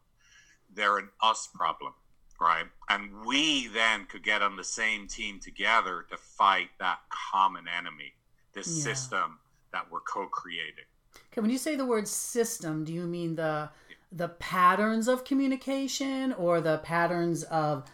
they're 0.75 0.97
an 0.97 1.11
us 1.23 1.50
problem 1.54 1.92
right? 2.40 2.64
And 2.88 3.25
we 3.25 3.68
then 3.68 4.06
could 4.06 4.25
get 4.25 4.42
on 4.42 4.56
the 4.56 4.64
same 4.64 5.06
team 5.06 5.38
together 5.40 6.06
to 6.11 6.16
fight 6.16 6.70
that 6.78 7.00
common 7.32 7.66
enemy, 7.68 8.14
this 8.54 8.68
yeah. 8.68 8.85
system 8.85 9.38
that 9.73 9.90
we're 9.90 10.00
co-creating. 10.00 10.85
Okay, 11.32 11.40
when 11.40 11.50
you 11.50 11.59
say 11.59 11.76
the 11.76 11.87
word 11.87 12.09
system, 12.09 12.85
do 12.85 12.92
you 12.92 13.06
mean 13.06 13.37
the 13.37 13.70
the 14.12 14.28
patterns 14.28 15.06
of 15.06 15.25
communication 15.25 16.32
or 16.32 16.61
the 16.61 16.78
patterns 16.78 17.44
of 17.44 17.85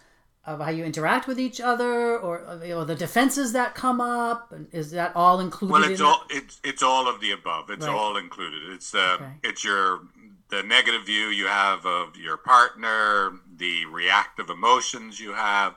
of 0.47 0.61
how 0.61 0.71
you 0.71 0.85
interact 0.85 1.27
with 1.27 1.41
each 1.41 1.61
other 1.61 2.17
or, 2.19 2.39
or 2.39 2.85
the 2.85 2.95
defenses 2.95 3.53
that 3.53 3.75
come 3.75 4.01
up 4.01 4.55
is 4.71 4.93
that 4.93 5.11
all 5.17 5.41
included 5.41 5.73
well 5.73 5.91
it's 5.91 6.01
all 6.01 6.23
it's 6.31 6.61
it's 6.63 6.83
all 6.83 7.09
of 7.09 7.21
the 7.21 7.33
above 7.33 7.69
it's 7.69 7.85
right. 7.85 7.95
all 7.95 8.17
included 8.17 8.63
it's 8.73 8.95
uh 8.95 9.17
okay. 9.21 9.33
it's 9.43 9.65
your 9.65 10.03
the 10.49 10.63
negative 10.63 11.07
view 11.07 11.27
you 11.27 11.47
have 11.47 11.85
of 11.85 12.17
your 12.17 12.37
partner 12.37 13.41
the 13.59 13.87
reactive 13.87 14.51
emotions 14.51 15.19
you 15.19 15.33
have, 15.33 15.75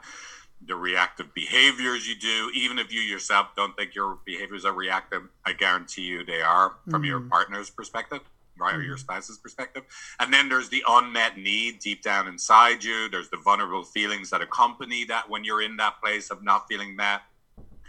the 0.66 0.76
reactive 0.76 1.34
behaviors 1.34 2.08
you 2.08 2.16
do, 2.16 2.52
even 2.54 2.78
if 2.78 2.94
you 2.94 3.02
yourself 3.02 3.48
don't 3.56 3.76
think 3.78 3.96
your 3.96 4.20
behaviors 4.26 4.66
are 4.66 4.74
reactive, 4.74 5.24
I 5.46 5.54
guarantee 5.54 6.04
you 6.04 6.26
they 6.26 6.42
are 6.42 6.76
from 6.86 7.02
mm-hmm. 7.02 7.06
your 7.06 7.22
partner's 7.22 7.70
perspective, 7.70 8.20
right, 8.58 8.76
or 8.76 8.82
your 8.82 8.96
mm-hmm. 8.96 9.02
spouse's 9.02 9.38
perspective. 9.38 9.84
And 10.20 10.34
then 10.34 10.50
there's 10.50 10.70
the 10.70 10.84
unmet 10.88 11.38
need 11.38 11.80
deep 11.80 12.04
down 12.04 12.28
inside 12.28 12.84
you. 12.84 13.10
There's 13.10 13.30
the 13.30 13.38
vulnerable 13.38 13.84
feelings 13.84 14.30
that 14.32 14.42
accompany 14.42 15.06
that 15.06 15.30
when 15.30 15.44
you're 15.44 15.62
in 15.62 15.78
that 15.78 16.02
place 16.02 16.30
of 16.30 16.44
not 16.44 16.68
feeling 16.68 16.96
met. 16.96 17.22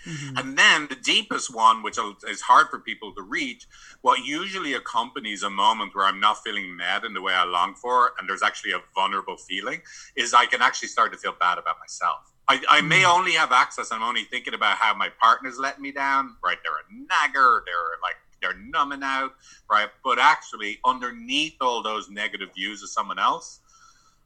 Mm-hmm. 0.07 0.39
And 0.39 0.59
then 0.59 0.87
the 0.89 0.97
deepest 0.97 1.55
one, 1.55 1.83
which 1.83 1.99
is 2.29 2.41
hard 2.41 2.69
for 2.71 2.79
people 2.79 3.13
to 3.15 3.23
reach, 3.23 3.67
what 4.01 4.25
usually 4.25 4.75
accompanies 4.75 5.43
a 5.43 5.51
moment 5.51 5.95
where 5.95 6.07
I'm 6.07 6.21
not 6.21 6.43
feeling 6.43 6.77
mad 6.77 7.05
in 7.05 7.13
the 7.13 7.21
way 7.21 7.35
I 7.35 7.45
long 7.45 7.75
for, 7.75 8.13
and 8.19 8.29
there's 8.29 8.43
actually 8.43 8.73
a 8.73 8.81
vulnerable 8.95 9.37
feeling, 9.37 9.83
is 10.17 10.33
I 10.33 10.47
can 10.47 10.63
actually 10.63 10.89
start 10.89 11.13
to 11.13 11.19
feel 11.19 11.35
bad 11.39 11.59
about 11.59 11.77
myself. 11.81 12.33
I, 12.49 12.63
I 12.69 12.81
may 12.81 13.03
mm-hmm. 13.03 13.19
only 13.19 13.33
have 13.33 13.53
access, 13.53 13.93
I'm 13.93 14.03
only 14.03 14.25
thinking 14.25 14.55
about 14.55 14.77
how 14.77 14.95
my 14.95 15.09
partner's 15.21 15.59
let 15.59 15.81
me 15.81 15.93
down, 15.93 16.37
right? 16.43 16.59
They're 16.65 16.73
a 16.73 17.05
nagger, 17.09 17.63
they're 17.67 18.01
like, 18.03 18.17
they're 18.41 18.59
numbing 18.59 19.03
out, 19.03 19.35
right? 19.71 19.89
But 20.03 20.19
actually, 20.19 20.79
underneath 20.85 21.57
all 21.61 21.83
those 21.83 22.09
negative 22.09 22.49
views 22.55 22.83
of 22.83 22.89
someone 22.89 23.19
else, 23.19 23.61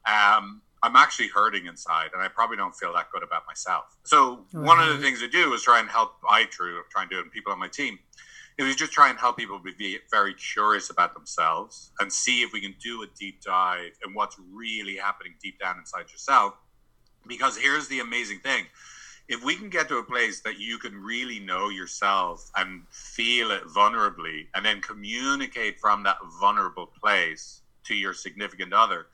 um, 0.06 0.62
I'm 0.84 0.96
actually 0.96 1.28
hurting 1.28 1.64
inside, 1.64 2.10
and 2.12 2.20
I 2.20 2.28
probably 2.28 2.58
don't 2.58 2.74
feel 2.74 2.92
that 2.92 3.10
good 3.10 3.22
about 3.22 3.44
myself. 3.46 3.96
So 4.02 4.44
right. 4.52 4.66
one 4.66 4.80
of 4.80 4.88
the 4.88 4.98
things 4.98 5.22
I 5.22 5.28
do 5.28 5.54
is 5.54 5.62
try 5.62 5.80
and 5.80 5.88
help. 5.88 6.16
I 6.28 6.44
try, 6.44 6.78
try 6.90 7.02
and 7.02 7.10
do 7.10 7.18
it, 7.18 7.22
and 7.22 7.32
people 7.32 7.52
on 7.52 7.58
my 7.58 7.68
team. 7.68 7.98
Is 8.58 8.76
just 8.76 8.92
try 8.92 9.08
and 9.10 9.18
help 9.18 9.36
people 9.36 9.58
be 9.58 9.98
very 10.12 10.34
curious 10.34 10.88
about 10.90 11.12
themselves 11.14 11.90
and 11.98 12.12
see 12.12 12.42
if 12.42 12.52
we 12.52 12.60
can 12.60 12.74
do 12.80 13.02
a 13.02 13.06
deep 13.18 13.42
dive 13.42 13.92
in 14.06 14.14
what's 14.14 14.36
really 14.52 14.94
happening 14.96 15.34
deep 15.42 15.58
down 15.58 15.76
inside 15.76 16.08
yourself. 16.12 16.54
Because 17.26 17.56
here's 17.56 17.88
the 17.88 18.00
amazing 18.00 18.40
thing: 18.40 18.66
if 19.26 19.42
we 19.42 19.56
can 19.56 19.70
get 19.70 19.88
to 19.88 19.96
a 19.96 20.04
place 20.04 20.42
that 20.42 20.60
you 20.60 20.76
can 20.76 20.94
really 20.94 21.40
know 21.40 21.70
yourself 21.70 22.50
and 22.56 22.82
feel 22.90 23.50
it 23.52 23.64
vulnerably, 23.64 24.48
and 24.54 24.64
then 24.64 24.82
communicate 24.82 25.80
from 25.80 26.02
that 26.02 26.18
vulnerable 26.38 26.90
place 27.02 27.62
to 27.84 27.94
your 27.94 28.12
significant 28.12 28.74
other 28.74 29.06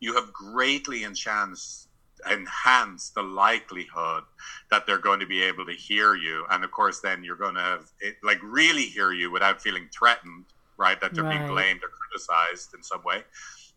you 0.00 0.14
have 0.14 0.32
greatly 0.32 1.04
enhanced 1.04 1.88
enhance 2.30 3.10
the 3.10 3.22
likelihood 3.22 4.24
that 4.70 4.86
they're 4.86 4.98
going 4.98 5.20
to 5.20 5.26
be 5.26 5.42
able 5.42 5.64
to 5.64 5.72
hear 5.72 6.14
you. 6.14 6.44
And 6.50 6.64
of 6.64 6.70
course 6.70 7.00
then 7.00 7.22
you're 7.22 7.36
going 7.36 7.54
to 7.54 7.60
have 7.60 7.90
it, 8.00 8.16
like 8.22 8.40
really 8.42 8.82
hear 8.82 9.12
you 9.12 9.30
without 9.30 9.62
feeling 9.62 9.88
threatened 9.96 10.44
right 10.76 11.00
that 11.00 11.14
they're 11.14 11.24
right. 11.24 11.38
being 11.38 11.48
blamed 11.48 11.80
or 11.82 11.88
criticized 11.88 12.74
in 12.74 12.82
some 12.82 13.02
way. 13.04 13.22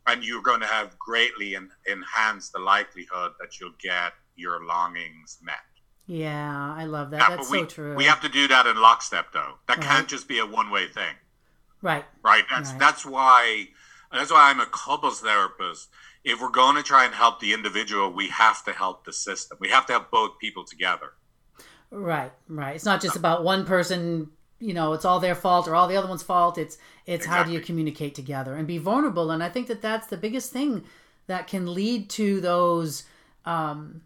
And 0.08 0.24
you're 0.24 0.42
going 0.42 0.62
to 0.62 0.66
have 0.66 0.98
greatly 0.98 1.56
en- 1.56 1.70
enhanced 1.86 2.54
the 2.54 2.60
likelihood 2.60 3.34
that 3.40 3.60
you'll 3.60 3.76
get 3.82 4.14
your 4.36 4.66
longings 4.66 5.38
met. 5.44 5.56
Yeah 6.08 6.74
i 6.76 6.86
love 6.86 7.12
that. 7.12 7.20
Yeah, 7.20 7.36
that's 7.36 7.52
we, 7.52 7.60
so 7.60 7.66
true. 7.66 7.96
we 7.96 8.06
have 8.06 8.22
to 8.22 8.30
do 8.30 8.48
that 8.48 8.66
in 8.66 8.76
lockstep 8.76 9.28
though. 9.34 9.54
That 9.68 9.78
right. 9.78 9.86
can't 9.86 10.08
just 10.08 10.28
be 10.28 10.40
a 10.40 10.46
one-way 10.46 10.88
thing. 10.88 11.16
Right. 11.82 12.06
Right? 12.24 12.44
That's 12.50 12.72
right. 12.72 12.80
that's 12.80 13.06
why 13.06 13.68
that's 14.12 14.32
why 14.32 14.50
i'm 14.50 14.60
a 14.60 14.66
couples 14.66 15.22
therapist 15.22 15.90
if 16.24 16.40
we're 16.42 16.50
going 16.50 16.76
to 16.76 16.84
try 16.84 17.06
and 17.06 17.14
help 17.14 17.40
the 17.40 17.54
individual, 17.54 18.12
we 18.12 18.28
have 18.30 18.64
to 18.66 18.72
help 18.72 19.06
the 19.06 19.14
system. 19.14 19.58
We 19.60 19.70
have 19.70 19.86
to 19.88 19.94
have 19.94 20.12
both 20.12 20.38
people 20.40 20.64
together. 20.64 21.14
Right, 21.90 22.32
right. 22.48 22.76
It's 22.76 22.86
not 22.86 23.02
just 23.02 23.16
about 23.16 23.44
one 23.44 23.66
person. 23.66 24.30
You 24.60 24.74
know, 24.74 24.94
it's 24.94 25.06
all 25.06 25.20
their 25.20 25.36
fault 25.36 25.68
or 25.68 25.76
all 25.76 25.88
the 25.88 25.98
other 25.98 26.08
one's 26.08 26.24
fault. 26.24 26.58
It's 26.58 26.78
it's 27.06 27.26
exactly. 27.26 27.38
how 27.38 27.44
do 27.44 27.52
you 27.52 27.60
communicate 27.60 28.16
together 28.16 28.56
and 28.56 28.68
be 28.68 28.78
vulnerable. 28.78 29.32
And 29.32 29.44
I 29.44 29.50
think 29.50 29.68
that 29.68 29.82
that's 29.82 30.08
the 30.08 30.18
biggest 30.18 30.52
thing 30.52 30.84
that 31.28 31.48
can 31.48 31.74
lead 31.74 32.10
to 32.12 32.40
those 32.40 33.04
um, 33.46 34.02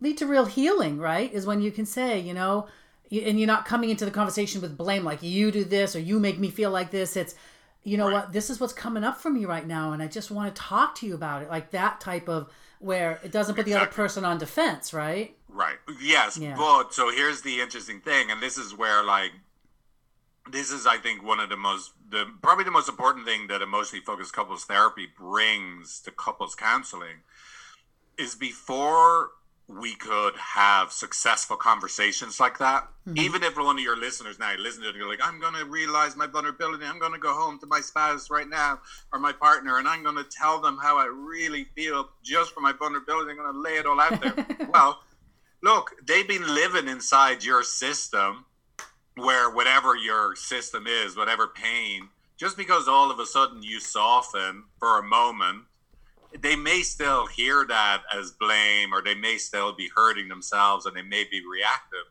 lead 0.00 0.16
to 0.18 0.26
real 0.26 0.46
healing. 0.46 0.98
Right, 0.98 1.32
is 1.32 1.46
when 1.46 1.60
you 1.60 1.70
can 1.70 1.86
say, 1.86 2.18
you 2.18 2.34
know, 2.34 2.66
and 3.12 3.38
you're 3.38 3.46
not 3.46 3.66
coming 3.66 3.90
into 3.90 4.04
the 4.04 4.10
conversation 4.10 4.60
with 4.60 4.76
blame 4.76 5.04
like 5.04 5.22
you 5.22 5.52
do 5.52 5.64
this 5.64 5.94
or 5.94 6.00
you 6.00 6.18
make 6.18 6.38
me 6.38 6.50
feel 6.50 6.70
like 6.70 6.90
this. 6.90 7.16
It's 7.16 7.34
you 7.84 7.96
know 7.96 8.06
right. 8.06 8.12
what 8.12 8.32
this 8.32 8.50
is 8.50 8.60
what's 8.60 8.72
coming 8.72 9.04
up 9.04 9.18
for 9.18 9.30
me 9.30 9.44
right 9.44 9.66
now 9.66 9.92
and 9.92 10.02
i 10.02 10.06
just 10.06 10.30
want 10.30 10.54
to 10.54 10.60
talk 10.60 10.94
to 10.94 11.06
you 11.06 11.14
about 11.14 11.42
it 11.42 11.48
like 11.48 11.70
that 11.70 12.00
type 12.00 12.28
of 12.28 12.50
where 12.78 13.20
it 13.22 13.32
doesn't 13.32 13.54
put 13.54 13.62
exactly. 13.62 13.72
the 13.72 13.78
other 13.80 13.92
person 13.92 14.24
on 14.24 14.38
defense 14.38 14.92
right 14.92 15.34
right 15.48 15.76
yes 16.00 16.38
yeah. 16.38 16.54
but 16.56 16.92
so 16.92 17.10
here's 17.10 17.42
the 17.42 17.60
interesting 17.60 18.00
thing 18.00 18.30
and 18.30 18.42
this 18.42 18.58
is 18.58 18.74
where 18.74 19.02
like 19.04 19.32
this 20.50 20.70
is 20.70 20.86
i 20.86 20.96
think 20.96 21.22
one 21.22 21.40
of 21.40 21.48
the 21.48 21.56
most 21.56 21.92
the 22.10 22.26
probably 22.42 22.64
the 22.64 22.70
most 22.70 22.88
important 22.88 23.24
thing 23.26 23.46
that 23.46 23.62
emotionally 23.62 24.04
focused 24.04 24.32
couples 24.32 24.64
therapy 24.64 25.06
brings 25.18 26.00
to 26.00 26.10
couples 26.10 26.54
counseling 26.54 27.18
is 28.18 28.34
before 28.34 29.30
we 29.78 29.94
could 29.94 30.34
have 30.36 30.90
successful 30.90 31.56
conversations 31.56 32.40
like 32.40 32.58
that. 32.58 32.88
Mm-hmm. 33.06 33.18
Even 33.18 33.42
if 33.44 33.56
one 33.56 33.76
of 33.76 33.82
your 33.82 33.96
listeners 33.96 34.38
now 34.38 34.52
listen 34.58 34.82
to 34.82 34.88
it, 34.88 34.96
you're 34.96 35.08
like, 35.08 35.20
I'm 35.22 35.40
going 35.40 35.54
to 35.54 35.64
realize 35.64 36.16
my 36.16 36.26
vulnerability. 36.26 36.84
I'm 36.84 36.98
going 36.98 37.12
to 37.12 37.18
go 37.18 37.32
home 37.32 37.58
to 37.60 37.66
my 37.66 37.80
spouse 37.80 38.30
right 38.30 38.48
now 38.48 38.80
or 39.12 39.20
my 39.20 39.32
partner, 39.32 39.78
and 39.78 39.86
I'm 39.86 40.02
going 40.02 40.16
to 40.16 40.24
tell 40.24 40.60
them 40.60 40.78
how 40.82 40.98
I 40.98 41.06
really 41.06 41.64
feel 41.76 42.08
just 42.22 42.52
for 42.52 42.60
my 42.60 42.72
vulnerability. 42.72 43.30
I'm 43.30 43.36
going 43.36 43.52
to 43.52 43.60
lay 43.60 43.74
it 43.74 43.86
all 43.86 44.00
out 44.00 44.20
there. 44.20 44.68
well, 44.72 45.00
look, 45.62 45.92
they've 46.04 46.26
been 46.26 46.52
living 46.52 46.88
inside 46.88 47.44
your 47.44 47.62
system 47.62 48.46
where 49.16 49.50
whatever 49.50 49.94
your 49.94 50.34
system 50.34 50.86
is, 50.86 51.16
whatever 51.16 51.46
pain, 51.46 52.08
just 52.36 52.56
because 52.56 52.88
all 52.88 53.10
of 53.10 53.20
a 53.20 53.26
sudden 53.26 53.62
you 53.62 53.78
soften 53.78 54.64
for 54.78 54.98
a 54.98 55.02
moment 55.02 55.64
they 56.38 56.56
may 56.56 56.82
still 56.82 57.26
hear 57.26 57.64
that 57.66 58.02
as 58.16 58.32
blame 58.32 58.92
or 58.92 59.02
they 59.02 59.14
may 59.14 59.36
still 59.36 59.74
be 59.74 59.90
hurting 59.94 60.28
themselves 60.28 60.86
and 60.86 60.96
they 60.96 61.02
may 61.02 61.24
be 61.24 61.42
reactive 61.46 62.06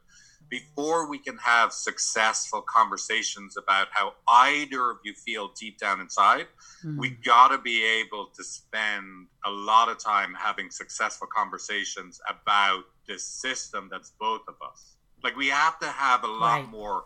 before 0.49 1.07
we 1.09 1.17
can 1.17 1.37
have 1.37 1.71
successful 1.71 2.61
conversations 2.61 3.55
about 3.57 3.87
how 3.91 4.13
either 4.27 4.89
of 4.89 4.97
you 5.03 5.13
feel 5.13 5.51
deep 5.59 5.77
down 5.77 6.01
inside, 6.01 6.47
mm-hmm. 6.83 6.99
we 6.99 7.11
got 7.11 7.49
to 7.49 7.57
be 7.57 7.83
able 7.83 8.27
to 8.35 8.43
spend 8.43 9.27
a 9.45 9.51
lot 9.51 9.89
of 9.89 9.99
time 9.99 10.35
having 10.37 10.69
successful 10.69 11.27
conversations 11.33 12.19
about 12.27 12.83
this 13.07 13.23
system 13.23 13.87
that's 13.91 14.11
both 14.19 14.41
of 14.47 14.55
us. 14.67 14.95
Like 15.23 15.35
we 15.35 15.47
have 15.47 15.79
to 15.79 15.87
have 15.87 16.23
a 16.23 16.27
lot 16.27 16.61
right. 16.61 16.69
more 16.69 17.03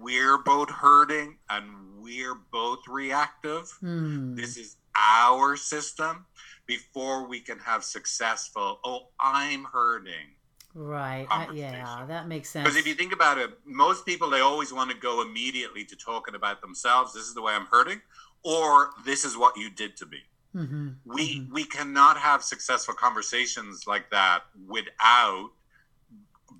we're 0.00 0.38
both 0.38 0.70
hurting 0.70 1.36
and 1.50 1.66
we're 1.98 2.34
both 2.52 2.80
reactive. 2.88 3.70
Mm. 3.82 4.34
This 4.36 4.56
is 4.56 4.76
our 4.98 5.56
system 5.56 6.26
before 6.66 7.26
we 7.26 7.40
can 7.40 7.58
have 7.60 7.84
successful, 7.84 8.80
oh, 8.84 9.08
I'm 9.20 9.64
hurting 9.64 10.34
Right. 10.74 11.26
Uh, 11.28 11.46
yeah, 11.52 12.04
that 12.06 12.28
makes 12.28 12.50
sense. 12.50 12.64
Because 12.64 12.78
if 12.78 12.86
you 12.86 12.94
think 12.94 13.12
about 13.12 13.36
it, 13.36 13.50
most 13.64 14.06
people 14.06 14.30
they 14.30 14.40
always 14.40 14.72
want 14.72 14.90
to 14.90 14.96
go 14.96 15.22
immediately 15.22 15.84
to 15.84 15.96
talking 15.96 16.34
about 16.36 16.60
themselves. 16.60 17.12
This 17.12 17.24
is 17.24 17.34
the 17.34 17.42
way 17.42 17.52
I'm 17.52 17.66
hurting, 17.66 18.00
or 18.44 18.90
this 19.04 19.24
is 19.24 19.36
what 19.36 19.56
you 19.56 19.70
did 19.70 19.96
to 19.96 20.06
me. 20.06 20.18
Mm-hmm. 20.54 20.88
We 21.04 21.40
mm-hmm. 21.40 21.52
we 21.52 21.64
cannot 21.64 22.16
have 22.18 22.44
successful 22.44 22.94
conversations 22.94 23.88
like 23.88 24.10
that 24.10 24.42
without 24.68 25.50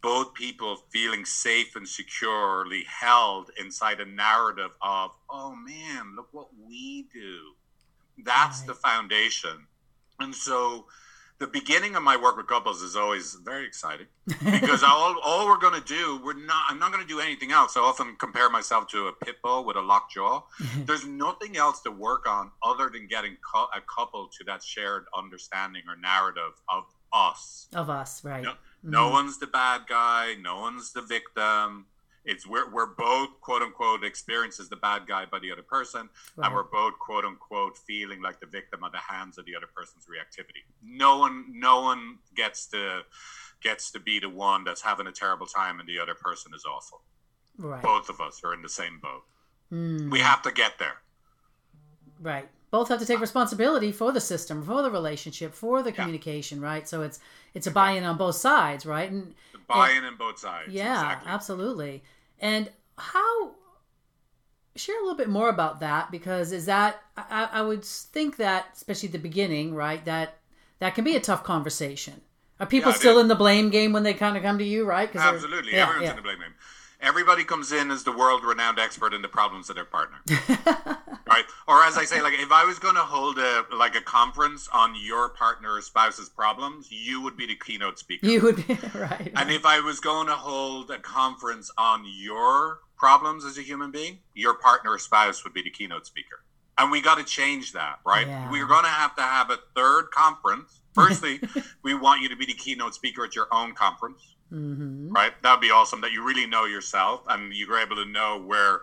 both 0.00 0.34
people 0.34 0.76
feeling 0.90 1.24
safe 1.24 1.76
and 1.76 1.86
securely 1.86 2.84
held 2.88 3.50
inside 3.60 4.00
a 4.00 4.04
narrative 4.04 4.70
of, 4.80 5.10
oh 5.28 5.54
man, 5.54 6.14
look 6.16 6.28
what 6.32 6.48
we 6.66 7.06
do. 7.12 7.52
That's 8.24 8.60
right. 8.60 8.68
the 8.68 8.74
foundation. 8.74 9.66
And 10.20 10.34
so 10.34 10.86
the 11.38 11.46
beginning 11.46 11.94
of 11.94 12.02
my 12.02 12.16
work 12.16 12.36
with 12.36 12.46
couples 12.46 12.82
is 12.82 12.96
always 12.96 13.36
very 13.44 13.64
exciting 13.64 14.06
because 14.44 14.82
all, 14.82 15.16
all 15.22 15.46
we're 15.46 15.58
going 15.58 15.80
to 15.80 15.86
do 15.86 16.20
we're 16.24 16.34
not 16.34 16.64
i'm 16.68 16.78
not 16.78 16.92
going 16.92 17.02
to 17.02 17.08
do 17.08 17.20
anything 17.20 17.52
else 17.52 17.76
i 17.76 17.80
often 17.80 18.16
compare 18.18 18.50
myself 18.50 18.86
to 18.88 19.06
a 19.06 19.12
pit 19.12 19.36
bull 19.42 19.64
with 19.64 19.76
a 19.76 19.80
locked 19.80 20.12
jaw 20.12 20.42
there's 20.84 21.06
nothing 21.06 21.56
else 21.56 21.80
to 21.80 21.90
work 21.90 22.28
on 22.28 22.50
other 22.62 22.90
than 22.92 23.06
getting 23.06 23.36
a 23.74 23.80
couple 23.82 24.28
to 24.28 24.44
that 24.44 24.62
shared 24.62 25.04
understanding 25.16 25.82
or 25.88 25.96
narrative 25.96 26.60
of 26.68 26.84
us 27.12 27.68
of 27.74 27.88
us 27.88 28.24
right 28.24 28.42
no, 28.42 28.50
mm-hmm. 28.50 28.90
no 28.90 29.10
one's 29.10 29.38
the 29.38 29.46
bad 29.46 29.82
guy 29.88 30.34
no 30.42 30.60
one's 30.60 30.92
the 30.92 31.02
victim 31.02 31.86
it's 32.28 32.46
we're, 32.46 32.70
we're 32.70 32.94
both 32.94 33.40
quote 33.40 33.62
unquote 33.62 34.04
experiences 34.04 34.68
the 34.68 34.76
bad 34.76 35.06
guy 35.08 35.24
by 35.24 35.38
the 35.38 35.50
other 35.50 35.62
person 35.62 36.08
right. 36.36 36.46
and 36.46 36.54
we're 36.54 36.62
both 36.62 36.92
quote 36.98 37.24
unquote 37.24 37.76
feeling 37.78 38.20
like 38.20 38.38
the 38.38 38.46
victim 38.46 38.84
at 38.84 38.92
the 38.92 38.98
hands 38.98 39.38
of 39.38 39.46
the 39.46 39.56
other 39.56 39.66
person's 39.74 40.04
reactivity. 40.04 40.62
No 40.84 41.18
one 41.18 41.46
no 41.48 41.80
one 41.80 42.18
gets 42.36 42.66
to 42.66 43.00
gets 43.62 43.90
to 43.92 43.98
be 43.98 44.20
the 44.20 44.28
one 44.28 44.62
that's 44.62 44.82
having 44.82 45.06
a 45.06 45.12
terrible 45.12 45.46
time 45.46 45.80
and 45.80 45.88
the 45.88 45.98
other 45.98 46.14
person 46.14 46.52
is 46.54 46.64
awful. 46.64 47.00
Right. 47.56 47.82
Both 47.82 48.10
of 48.10 48.20
us 48.20 48.42
are 48.44 48.52
in 48.52 48.62
the 48.62 48.68
same 48.68 49.00
boat. 49.00 49.22
Mm. 49.72 50.10
we 50.10 50.20
have 50.20 50.40
to 50.42 50.50
get 50.50 50.78
there. 50.78 50.96
Right. 52.20 52.48
Both 52.70 52.88
have 52.88 53.00
to 53.00 53.06
take 53.06 53.20
responsibility 53.20 53.92
for 53.92 54.12
the 54.12 54.20
system 54.20 54.62
for 54.62 54.82
the 54.82 54.90
relationship 54.90 55.54
for 55.54 55.82
the 55.82 55.92
communication 55.92 56.60
yeah. 56.60 56.66
right? 56.66 56.88
So 56.88 57.00
it's 57.00 57.20
it's 57.54 57.66
a 57.66 57.70
buy-in 57.70 58.04
on 58.04 58.18
both 58.18 58.36
sides 58.36 58.84
right? 58.84 59.10
And 59.10 59.34
buy-in 59.66 60.04
on 60.04 60.16
both 60.16 60.38
sides 60.38 60.72
yeah 60.72 61.02
exactly. 61.02 61.30
absolutely 61.30 62.02
and 62.40 62.70
how 62.96 63.52
share 64.76 64.98
a 64.98 65.02
little 65.02 65.16
bit 65.16 65.28
more 65.28 65.48
about 65.48 65.80
that 65.80 66.10
because 66.10 66.52
is 66.52 66.66
that 66.66 67.02
I, 67.16 67.48
I 67.52 67.62
would 67.62 67.84
think 67.84 68.36
that 68.36 68.66
especially 68.74 69.08
at 69.08 69.12
the 69.12 69.18
beginning, 69.18 69.74
right? 69.74 70.04
That 70.04 70.38
that 70.78 70.94
can 70.94 71.04
be 71.04 71.16
a 71.16 71.20
tough 71.20 71.44
conversation. 71.44 72.20
Are 72.60 72.66
people 72.66 72.92
yeah, 72.92 72.98
still 72.98 73.18
in 73.20 73.28
the 73.28 73.34
blame 73.34 73.70
game 73.70 73.92
when 73.92 74.02
they 74.02 74.14
kind 74.14 74.36
of 74.36 74.42
come 74.42 74.58
to 74.58 74.64
you, 74.64 74.84
right? 74.84 75.14
Absolutely, 75.14 75.72
yeah, 75.72 75.82
everyone's 75.82 76.04
yeah. 76.04 76.10
in 76.10 76.16
the 76.16 76.22
blame 76.22 76.38
game. 76.38 76.54
Everybody 77.00 77.44
comes 77.44 77.70
in 77.70 77.92
as 77.92 78.02
the 78.02 78.10
world-renowned 78.10 78.80
expert 78.80 79.14
in 79.14 79.22
the 79.22 79.28
problems 79.28 79.70
of 79.70 79.76
their 79.76 79.84
partner, 79.84 80.18
right? 81.28 81.44
Or 81.68 81.84
as 81.84 81.96
I 81.96 82.04
say, 82.04 82.20
like 82.20 82.34
if 82.34 82.50
I 82.50 82.64
was 82.64 82.80
going 82.80 82.96
to 82.96 83.02
hold 83.02 83.38
a 83.38 83.64
like 83.72 83.94
a 83.94 84.00
conference 84.00 84.68
on 84.72 84.94
your 85.00 85.28
partner 85.28 85.74
or 85.74 85.80
spouse's 85.80 86.28
problems, 86.28 86.88
you 86.90 87.22
would 87.22 87.36
be 87.36 87.46
the 87.46 87.54
keynote 87.54 88.00
speaker. 88.00 88.26
You 88.26 88.40
would 88.42 88.66
be 88.66 88.74
right. 88.94 89.30
And 89.36 89.48
if 89.50 89.64
I 89.64 89.78
was 89.78 90.00
going 90.00 90.26
to 90.26 90.34
hold 90.34 90.90
a 90.90 90.98
conference 90.98 91.70
on 91.78 92.04
your 92.04 92.80
problems 92.96 93.44
as 93.44 93.58
a 93.58 93.62
human 93.62 93.92
being, 93.92 94.18
your 94.34 94.54
partner 94.54 94.90
or 94.92 94.98
spouse 94.98 95.44
would 95.44 95.54
be 95.54 95.62
the 95.62 95.70
keynote 95.70 96.04
speaker. 96.04 96.40
And 96.78 96.90
we 96.90 97.00
got 97.00 97.18
to 97.18 97.24
change 97.24 97.72
that, 97.74 98.00
right? 98.04 98.26
Yeah. 98.26 98.50
We're 98.50 98.66
going 98.66 98.84
to 98.84 98.90
have 98.90 99.14
to 99.16 99.22
have 99.22 99.50
a 99.50 99.58
third 99.76 100.10
conference. 100.10 100.80
Firstly, 100.94 101.40
we 101.82 101.94
want 101.94 102.22
you 102.22 102.28
to 102.28 102.36
be 102.36 102.46
the 102.46 102.54
keynote 102.54 102.94
speaker 102.94 103.24
at 103.24 103.36
your 103.36 103.46
own 103.52 103.74
conference 103.74 104.34
Mm-hmm. 104.52 105.12
Right? 105.12 105.32
That 105.42 105.52
would 105.52 105.60
be 105.60 105.70
awesome 105.70 106.00
that 106.00 106.12
you 106.12 106.24
really 106.24 106.46
know 106.46 106.64
yourself 106.64 107.22
and 107.28 107.52
you're 107.52 107.78
able 107.78 107.96
to 107.96 108.04
know 108.06 108.40
where 108.40 108.80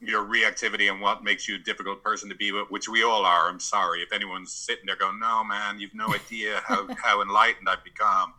your 0.00 0.24
reactivity 0.24 0.90
and 0.90 1.00
what 1.00 1.24
makes 1.24 1.48
you 1.48 1.56
a 1.56 1.58
difficult 1.58 2.02
person 2.02 2.28
to 2.28 2.34
be 2.34 2.52
with, 2.52 2.70
which 2.70 2.88
we 2.88 3.02
all 3.02 3.24
are. 3.24 3.48
I'm 3.48 3.60
sorry 3.60 4.02
if 4.02 4.12
anyone's 4.12 4.52
sitting 4.52 4.84
there 4.86 4.96
going, 4.96 5.18
"No, 5.18 5.42
man, 5.42 5.80
you've 5.80 5.94
no 5.94 6.14
idea 6.14 6.62
how 6.66 6.86
how 7.02 7.22
enlightened 7.22 7.68
I've 7.68 7.84
become." 7.84 8.34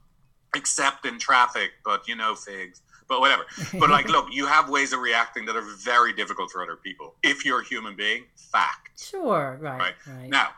Except 0.55 1.05
in 1.05 1.19
traffic, 1.19 1.71
but 1.83 2.07
you 2.07 2.15
know, 2.15 2.35
figs. 2.35 2.81
But 3.07 3.21
whatever. 3.21 3.45
But 3.79 3.89
like, 3.89 4.09
look, 4.09 4.27
you 4.31 4.45
have 4.47 4.69
ways 4.69 4.91
of 4.91 4.99
reacting 4.99 5.45
that 5.45 5.55
are 5.55 5.61
very 5.61 6.11
difficult 6.11 6.51
for 6.51 6.61
other 6.61 6.75
people. 6.75 7.15
If 7.23 7.45
you're 7.45 7.61
a 7.61 7.65
human 7.65 7.95
being, 7.95 8.25
fact. 8.35 9.01
Sure. 9.01 9.57
Right. 9.61 9.79
Right. 9.79 9.93
right. 10.07 10.29
Now, 10.29 10.49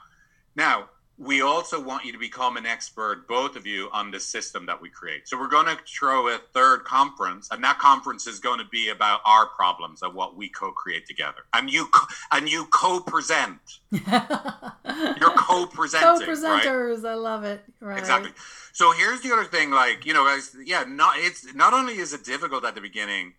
now 0.56 0.90
we 1.20 1.42
also 1.42 1.82
want 1.84 2.06
you 2.06 2.14
to 2.14 2.18
become 2.18 2.56
an 2.56 2.66
expert, 2.66 3.28
both 3.28 3.58
of 3.58 3.68
you, 3.68 3.90
on 3.92 4.10
the 4.10 4.20
system 4.20 4.66
that 4.66 4.82
we 4.82 4.88
create. 4.90 5.28
So 5.28 5.38
we're 5.38 5.50
going 5.50 5.66
to 5.66 5.78
throw 5.86 6.30
a 6.30 6.38
third 6.54 6.86
conference, 6.86 7.50
and 7.52 7.62
that 7.62 7.78
conference 7.78 8.26
is 8.26 8.40
going 8.40 8.60
to 8.60 8.66
be 8.72 8.88
about 8.88 9.20
our 9.26 9.48
problems 9.48 10.02
and 10.02 10.14
what 10.14 10.38
we 10.38 10.48
co-create 10.48 11.06
together. 11.06 11.40
And 11.54 11.70
you 11.70 11.88
co- 11.88 12.08
and 12.32 12.50
you 12.50 12.68
co-present. 12.68 13.60
You're 13.92 15.36
co-presenting. 15.36 16.26
Co-presenters, 16.26 17.04
right? 17.04 17.12
I 17.12 17.16
love 17.16 17.44
it. 17.44 17.66
Right. 17.82 18.00
Exactly. 18.00 18.32
So 18.72 18.94
here's 18.94 19.20
the 19.20 19.34
other 19.34 19.44
thing, 19.44 19.72
like 19.72 20.06
you 20.06 20.14
know, 20.14 20.24
guys, 20.24 20.56
yeah, 20.64 20.86
not 20.88 21.16
it's 21.18 21.54
not 21.54 21.74
only 21.74 21.98
is 21.98 22.14
it 22.14 22.24
difficult 22.24 22.64
at 22.64 22.76
the 22.76 22.82
beginning, 22.82 23.34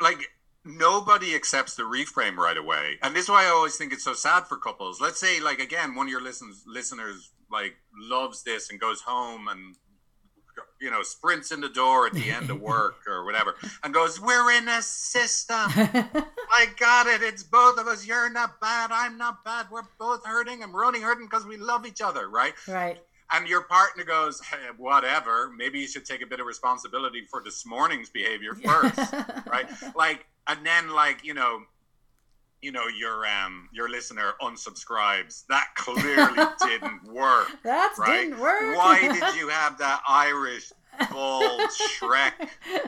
like 0.00 0.30
nobody 0.64 1.34
accepts 1.34 1.74
the 1.74 1.82
reframe 1.82 2.36
right 2.36 2.56
away. 2.56 2.98
And 3.02 3.14
this 3.14 3.24
is 3.24 3.30
why 3.30 3.44
i 3.44 3.48
always 3.48 3.76
think 3.76 3.92
it's 3.92 4.04
so 4.04 4.14
sad 4.14 4.46
for 4.46 4.56
couples. 4.56 5.00
Let's 5.00 5.20
say 5.20 5.40
like 5.40 5.60
again 5.60 5.94
one 5.94 6.06
of 6.06 6.10
your 6.10 6.22
listens, 6.22 6.64
listeners 6.66 7.32
like 7.50 7.76
loves 7.96 8.42
this 8.42 8.70
and 8.70 8.78
goes 8.78 9.00
home 9.00 9.48
and 9.48 9.76
you 10.80 10.90
know 10.90 11.02
sprints 11.02 11.52
in 11.52 11.60
the 11.60 11.68
door 11.68 12.06
at 12.06 12.12
the 12.12 12.30
end 12.30 12.50
of 12.50 12.60
work 12.60 12.96
or 13.06 13.24
whatever 13.24 13.54
and 13.82 13.94
goes 13.94 14.20
we're 14.20 14.52
in 14.52 14.68
a 14.68 14.82
system. 14.82 15.56
I 16.52 16.66
got 16.78 17.06
it. 17.06 17.22
It's 17.22 17.42
both 17.42 17.78
of 17.78 17.86
us. 17.86 18.06
You're 18.06 18.30
not 18.30 18.60
bad. 18.60 18.90
I'm 18.92 19.16
not 19.16 19.44
bad. 19.44 19.66
We're 19.70 19.82
both 19.98 20.24
hurting 20.24 20.62
and 20.62 20.72
we're 20.72 20.84
only 20.84 21.00
hurting 21.00 21.26
because 21.26 21.46
we 21.46 21.56
love 21.56 21.86
each 21.86 22.00
other 22.00 22.28
right? 22.28 22.54
Right 22.68 22.98
and 23.32 23.46
your 23.46 23.62
partner 23.62 24.04
goes, 24.04 24.40
hey, 24.40 24.56
whatever, 24.76 25.50
maybe 25.56 25.80
you 25.80 25.86
should 25.86 26.04
take 26.04 26.22
a 26.22 26.26
bit 26.26 26.40
of 26.40 26.46
responsibility 26.46 27.22
for 27.22 27.42
this 27.42 27.64
morning's 27.64 28.10
behavior 28.10 28.54
first, 28.64 28.98
right? 29.46 29.66
Like, 29.94 30.26
and 30.46 30.64
then 30.64 30.90
like 30.90 31.24
you 31.24 31.34
know, 31.34 31.62
you 32.62 32.72
know 32.72 32.88
your 32.88 33.26
um 33.26 33.68
your 33.72 33.88
listener 33.88 34.32
unsubscribes. 34.42 35.46
That 35.46 35.68
clearly 35.76 36.44
didn't 36.62 37.04
work. 37.04 37.48
That 37.64 37.94
right? 37.98 38.24
didn't 38.24 38.40
work. 38.40 38.76
Why 38.76 39.00
did 39.00 39.34
you 39.36 39.48
have 39.48 39.78
that 39.78 40.02
Irish 40.08 40.72
bald 41.10 41.62
Shrek 41.98 42.32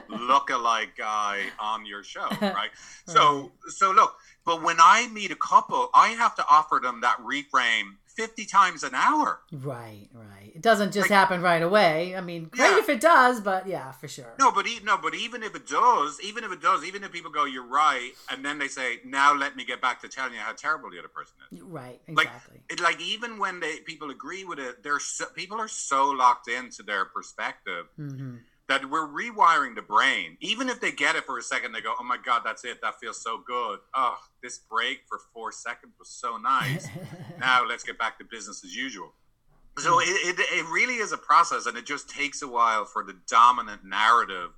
look-alike 0.09 0.91
guy 0.97 1.45
on 1.59 1.87
your 1.87 2.05
show, 2.05 2.29
right? 2.41 2.71
So 3.07 3.53
so 3.69 3.93
look, 3.93 4.17
but 4.45 4.63
when 4.63 4.77
I 4.81 5.09
meet 5.09 5.31
a 5.31 5.37
couple, 5.37 5.91
I 5.95 6.09
have 6.09 6.35
to 6.37 6.45
offer 6.51 6.81
them 6.83 7.01
that 7.03 7.19
reframe 7.19 7.97
50 8.17 8.45
times 8.47 8.83
an 8.83 8.95
hour. 8.95 9.41
Right, 9.53 10.09
right. 10.15 10.53
It 10.55 10.63
doesn't 10.63 10.93
just 10.93 11.11
like, 11.11 11.19
happen 11.19 11.41
right 11.41 11.63
away. 11.63 12.15
I 12.17 12.21
mean, 12.21 12.45
great 12.45 12.71
yeah. 12.71 12.79
if 12.79 12.89
it 12.89 13.01
does, 13.01 13.41
but 13.41 13.67
yeah, 13.67 13.93
for 13.93 14.09
sure. 14.09 14.35
No, 14.39 14.51
but 14.51 14.67
no, 14.85 14.99
but 14.99 15.15
even 15.15 15.43
if 15.43 15.55
it 15.55 15.67
does, 15.67 16.21
even 16.23 16.45
if 16.45 16.53
it 16.53 16.61
does, 16.61 16.85
even 16.85 17.05
if 17.05 17.13
people 17.13 17.31
go, 17.31 17.45
"You're 17.45 17.67
right," 17.67 18.13
and 18.31 18.45
then 18.45 18.59
they 18.59 18.69
say, 18.69 19.01
"Now 19.05 19.35
let 19.35 19.57
me 19.57 19.65
get 19.65 19.81
back 19.81 20.01
to 20.03 20.09
telling 20.09 20.35
you 20.35 20.41
how 20.41 20.53
terrible 20.53 20.91
the 20.91 20.99
other 20.99 21.09
person 21.09 21.35
is." 21.51 21.61
Right, 21.63 22.01
exactly. 22.07 22.61
Like, 22.69 22.73
it, 22.73 22.81
like 22.81 23.01
even 23.01 23.39
when 23.39 23.61
they 23.61 23.79
people 23.81 24.11
agree 24.11 24.45
with 24.45 24.59
it, 24.59 24.83
they're 24.83 25.01
so, 25.01 25.27
people 25.35 25.61
are 25.61 25.69
so 25.69 26.11
locked 26.11 26.49
into 26.49 26.83
their 26.83 27.05
perspective. 27.05 27.87
Mm-hmm 27.99 28.37
that 28.69 28.89
we're 28.89 29.07
rewiring 29.07 29.75
the 29.75 29.83
brain. 29.83 30.37
Even 30.41 30.69
if 30.69 30.81
they 30.81 30.93
get 30.93 31.17
it 31.17 31.25
for 31.25 31.39
a 31.39 31.43
second, 31.43 31.73
they 31.73 31.81
go, 31.81 31.95
"Oh 31.99 32.05
my 32.05 32.17
god, 32.17 32.43
that's 32.45 32.65
it. 32.65 32.81
That 32.83 32.99
feels 33.01 33.21
so 33.21 33.39
good. 33.47 33.81
Oh, 33.95 34.19
this 34.43 34.59
break 34.59 35.01
for 35.09 35.19
four 35.33 35.53
seconds 35.53 35.95
was 35.99 36.09
so 36.09 36.37
nice. 36.37 36.89
now 37.41 37.65
let's 37.67 37.83
get 37.83 37.99
back 37.99 38.19
to 38.19 38.25
business 38.25 38.65
as 38.65 38.75
usual." 38.75 39.13
So 39.79 40.01
it, 40.01 40.05
it, 40.05 40.37
it 40.39 40.67
really 40.71 40.97
is 40.97 41.13
a 41.13 41.19
process, 41.19 41.67
and 41.67 41.77
it 41.77 41.87
just 41.87 42.09
takes 42.09 42.43
a 42.43 42.49
while 42.49 42.85
for 42.85 43.03
the 43.03 43.17
dominant 43.29 43.85
narrative 43.85 44.51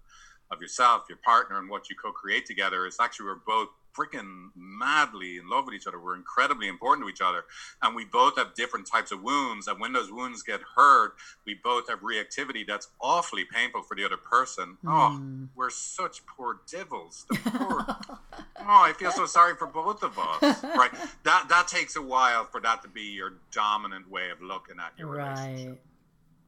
of 0.51 0.61
yourself, 0.61 1.05
your 1.09 1.19
partner, 1.25 1.59
and 1.59 1.71
what 1.71 1.89
you 1.89 1.97
co-create 1.97 2.47
together. 2.47 2.87
is 2.87 2.97
actually 3.01 3.27
we're 3.27 3.37
both 3.47 3.69
freaking 3.97 4.49
madly 4.57 5.39
in 5.39 5.49
love 5.49 5.67
with 5.67 5.75
each 5.75 5.87
other. 5.87 5.99
We're 5.99 6.17
incredibly 6.17 6.69
important 6.69 7.07
to 7.07 7.11
each 7.11 7.21
other. 7.21 7.45
And 7.83 7.95
we 7.95 8.05
both 8.05 8.37
have 8.37 8.55
different 8.55 8.87
types 8.87 9.13
of 9.13 9.23
wounds. 9.23 9.69
And 9.69 9.81
when 9.81 9.93
those 9.93 10.11
wounds 10.11 10.43
get 10.43 10.61
hurt, 10.77 11.15
we 11.47 11.59
both 11.63 11.89
have 11.89 12.01
reactivity 12.01 12.67
that's 12.67 12.89
awfully 13.01 13.45
painful 13.45 13.83
for 13.83 13.97
the 13.97 14.05
other 14.05 14.17
person. 14.17 14.77
Mm. 14.85 14.91
Oh, 14.91 15.49
we're 15.55 15.71
such 15.71 16.25
poor 16.27 16.61
devils. 16.71 17.27
Poor, 17.45 17.87
oh, 17.89 18.83
I 18.83 18.93
feel 18.95 19.13
so 19.13 19.27
sorry 19.27 19.55
for 19.55 19.67
both 19.67 20.03
of 20.03 20.19
us. 20.19 20.65
Right. 20.65 20.91
That 21.25 21.47
that 21.49 21.69
takes 21.69 21.97
a 21.97 22.03
while 22.03 22.45
for 22.45 22.61
that 22.61 22.83
to 22.83 22.89
be 22.89 23.03
your 23.03 23.35
dominant 23.53 24.11
way 24.11 24.31
of 24.31 24.41
looking 24.43 24.77
at 24.79 24.93
your 24.99 25.09
right. 25.09 25.47
relationship. 25.47 25.83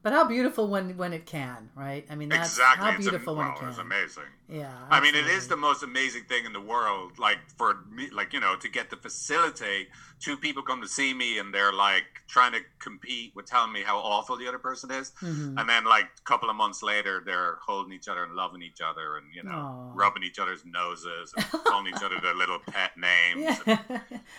But 0.07 0.13
how 0.13 0.23
beautiful 0.23 0.69
when 0.69 0.95
when 0.95 1.11
it 1.11 1.25
can, 1.25 1.69
right? 1.75 2.05
I 2.09 2.15
mean, 2.15 2.29
that's 2.29 2.51
exactly. 2.51 2.91
how 2.91 2.97
beautiful 2.97 3.33
a, 3.33 3.37
when 3.39 3.47
it 3.47 3.55
can. 3.57 3.67
It's 3.67 3.77
amazing. 3.77 4.23
Yeah. 4.47 4.71
Absolutely. 4.89 4.89
I 4.89 5.01
mean, 5.01 5.15
it 5.15 5.37
is 5.37 5.49
the 5.49 5.57
most 5.57 5.83
amazing 5.83 6.23
thing 6.29 6.45
in 6.45 6.53
the 6.53 6.61
world. 6.61 7.19
Like 7.19 7.39
for 7.57 7.79
me, 7.91 8.09
like 8.11 8.31
you 8.31 8.39
know, 8.39 8.55
to 8.55 8.69
get 8.69 8.89
to 8.91 8.95
facilitate 8.95 9.89
two 10.19 10.37
people 10.37 10.63
come 10.63 10.81
to 10.81 10.87
see 10.87 11.13
me 11.13 11.37
and 11.37 11.53
they're 11.53 11.73
like 11.73 12.05
trying 12.27 12.53
to 12.53 12.59
compete 12.79 13.35
with 13.35 13.45
telling 13.45 13.71
me 13.71 13.81
how 13.83 13.97
awful 13.97 14.37
the 14.37 14.47
other 14.47 14.57
person 14.57 14.89
is, 14.91 15.11
mm-hmm. 15.21 15.57
and 15.57 15.69
then 15.69 15.83
like 15.83 16.05
a 16.05 16.21
couple 16.23 16.49
of 16.49 16.55
months 16.55 16.81
later, 16.81 17.21
they're 17.25 17.57
holding 17.65 17.91
each 17.91 18.07
other 18.07 18.23
and 18.23 18.33
loving 18.33 18.61
each 18.61 18.79
other 18.81 19.17
and 19.17 19.25
you 19.35 19.43
know 19.43 19.51
Aww. 19.51 19.91
rubbing 19.93 20.23
each 20.23 20.39
other's 20.39 20.63
noses 20.65 21.33
and 21.35 21.45
calling 21.65 21.87
each 21.87 22.01
other 22.01 22.15
their 22.21 22.35
little 22.35 22.59
pet 22.59 22.91
names. 22.97 23.59
Yeah. 23.67 23.79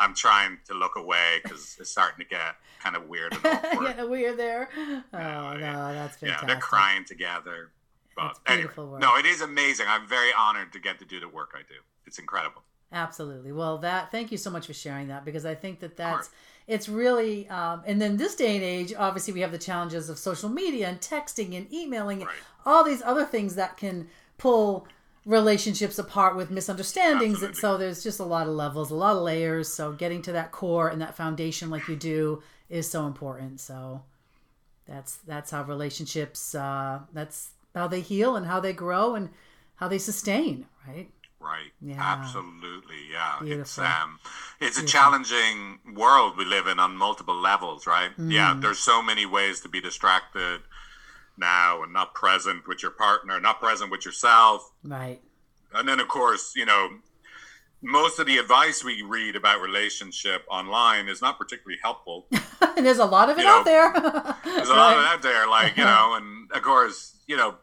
I'm 0.01 0.15
trying 0.15 0.59
to 0.69 0.75
look 0.75 0.97
away 0.97 1.41
because 1.43 1.77
it's 1.79 1.91
starting 1.91 2.25
to 2.25 2.29
get 2.29 2.57
kind 2.83 2.97
of 2.97 3.07
weird. 3.09 3.35
And 3.35 3.43
Getting 3.81 4.11
weird 4.11 4.39
there. 4.39 4.71
Oh 5.13 5.58
no, 5.61 5.93
that's 5.95 6.17
fantastic. 6.17 6.49
Yeah, 6.49 6.55
they're 6.55 6.61
crying 6.61 7.05
together. 7.05 7.71
But 8.17 8.39
anyway, 8.47 8.73
no, 8.77 9.17
it 9.17 9.27
is 9.27 9.41
amazing. 9.41 9.87
I'm 9.89 10.07
very 10.07 10.31
honored 10.37 10.73
to 10.73 10.81
get 10.81 10.99
to 10.99 11.05
do 11.05 11.21
the 11.21 11.29
work 11.29 11.53
I 11.55 11.61
do. 11.61 11.77
It's 12.05 12.19
incredible. 12.19 12.63
Absolutely. 12.91 13.53
Well, 13.53 13.79
that 13.79 14.11
thank 14.11 14.33
you 14.33 14.39
so 14.39 14.51
much 14.51 14.67
for 14.67 14.73
sharing 14.73 15.09
that 15.09 15.25
because 15.25 15.45
I 15.45 15.55
think 15.55 15.81
that 15.81 15.97
that's 15.97 16.31
it's 16.67 16.89
really 16.89 17.49
um, 17.49 17.83
and 17.87 18.01
then 18.01 18.17
this 18.17 18.35
day 18.35 18.57
and 18.57 18.65
age, 18.65 18.95
obviously 18.97 19.35
we 19.35 19.41
have 19.41 19.53
the 19.53 19.59
challenges 19.59 20.09
of 20.09 20.19
social 20.19 20.49
media 20.49 20.89
and 20.89 21.01
texting 21.01 21.57
and 21.57 21.73
emailing 21.73 22.21
right. 22.21 22.29
and 22.29 22.39
all 22.65 22.83
these 22.85 23.03
other 23.03 23.25
things 23.25 23.55
that 23.57 23.77
can 23.77 24.09
pull 24.39 24.87
relationships 25.27 25.99
apart 25.99 26.37
with 26.37 26.51
misunderstandings 26.51 27.35
Absolutely. 27.35 27.47
and 27.49 27.57
so 27.57 27.77
there's 27.77 28.03
just 28.03 28.19
a 28.19 28.25
lot 28.25 28.47
of 28.47 28.55
levels 28.55 28.91
a 28.91 28.95
lot 28.95 29.15
of 29.15 29.23
layers 29.23 29.69
so 29.69 29.93
getting 29.93 30.23
to 30.23 30.33
that 30.33 30.53
core 30.53 30.89
and 30.89 31.03
that 31.03 31.15
foundation 31.15 31.69
like 31.69 31.87
you 31.87 31.97
do 31.97 32.43
is 32.71 32.89
so 32.89 33.07
important 33.07 33.61
so 33.61 34.03
that's 34.89 35.17
that's 35.19 35.51
how 35.51 35.63
relationships 35.63 36.55
uh, 36.55 37.01
that's 37.13 37.51
how 37.75 37.87
they 37.87 38.01
heal 38.01 38.35
and 38.37 38.47
how 38.47 38.59
they 38.61 38.73
grow 38.73 39.15
and 39.15 39.29
how 39.77 39.87
they 39.89 39.99
sustain 39.99 40.67
right? 40.87 41.11
Right. 41.41 41.71
Yeah. 41.81 41.97
Absolutely. 42.01 42.97
Yeah. 43.13 43.37
Beautiful. 43.41 43.63
it's 43.63 43.79
um 43.79 44.19
it's 44.61 44.79
Beautiful. 44.79 44.85
a 44.85 44.87
challenging 44.89 45.79
world 45.95 46.37
we 46.37 46.45
live 46.45 46.67
in 46.67 46.79
on 46.81 46.97
multiple 46.97 47.37
levels 47.37 47.87
right? 47.87 48.11
Mm. 48.19 48.33
yeah 48.33 48.57
there's 48.59 48.79
so 48.81 49.03
many 49.03 49.25
ways 49.27 49.61
to 49.61 49.69
be 49.69 49.81
distracted 49.81 50.63
now 51.37 51.83
and 51.85 51.93
not 51.93 52.15
present 52.15 52.67
with 52.67 52.83
your 52.83 52.91
partner 52.91 53.39
not 53.41 53.61
present 53.61 53.91
with 53.91 54.05
yourself. 54.05 54.73
Right. 54.83 55.21
And 55.75 55.87
then 55.89 56.01
of 56.01 56.09
course 56.09 56.55
you 56.57 56.67
know 56.67 56.89
most 57.83 58.19
of 58.19 58.27
the 58.27 58.39
advice 58.39 58.83
we 58.83 59.03
read 59.03 59.37
about 59.37 59.61
relationship 59.61 60.45
online 60.51 61.09
is 61.09 61.23
not 61.23 61.39
particularly 61.39 61.79
helpful. 61.83 62.27
And 62.77 62.85
there's 62.87 62.99
a 62.99 63.05
lot 63.05 63.31
of 63.31 63.39
it 63.39 63.43
you 63.43 63.49
out 63.49 63.65
there. 63.65 63.93
there's 64.45 64.69
a 64.69 64.75
lot 64.75 64.97
of 64.97 65.03
it 65.03 65.07
out 65.13 65.23
there, 65.23 65.49
like 65.49 65.77
you 65.77 65.85
know, 65.85 66.15
and 66.15 66.51
of 66.53 66.63
course, 66.63 67.17
you 67.27 67.37
know. 67.37 67.57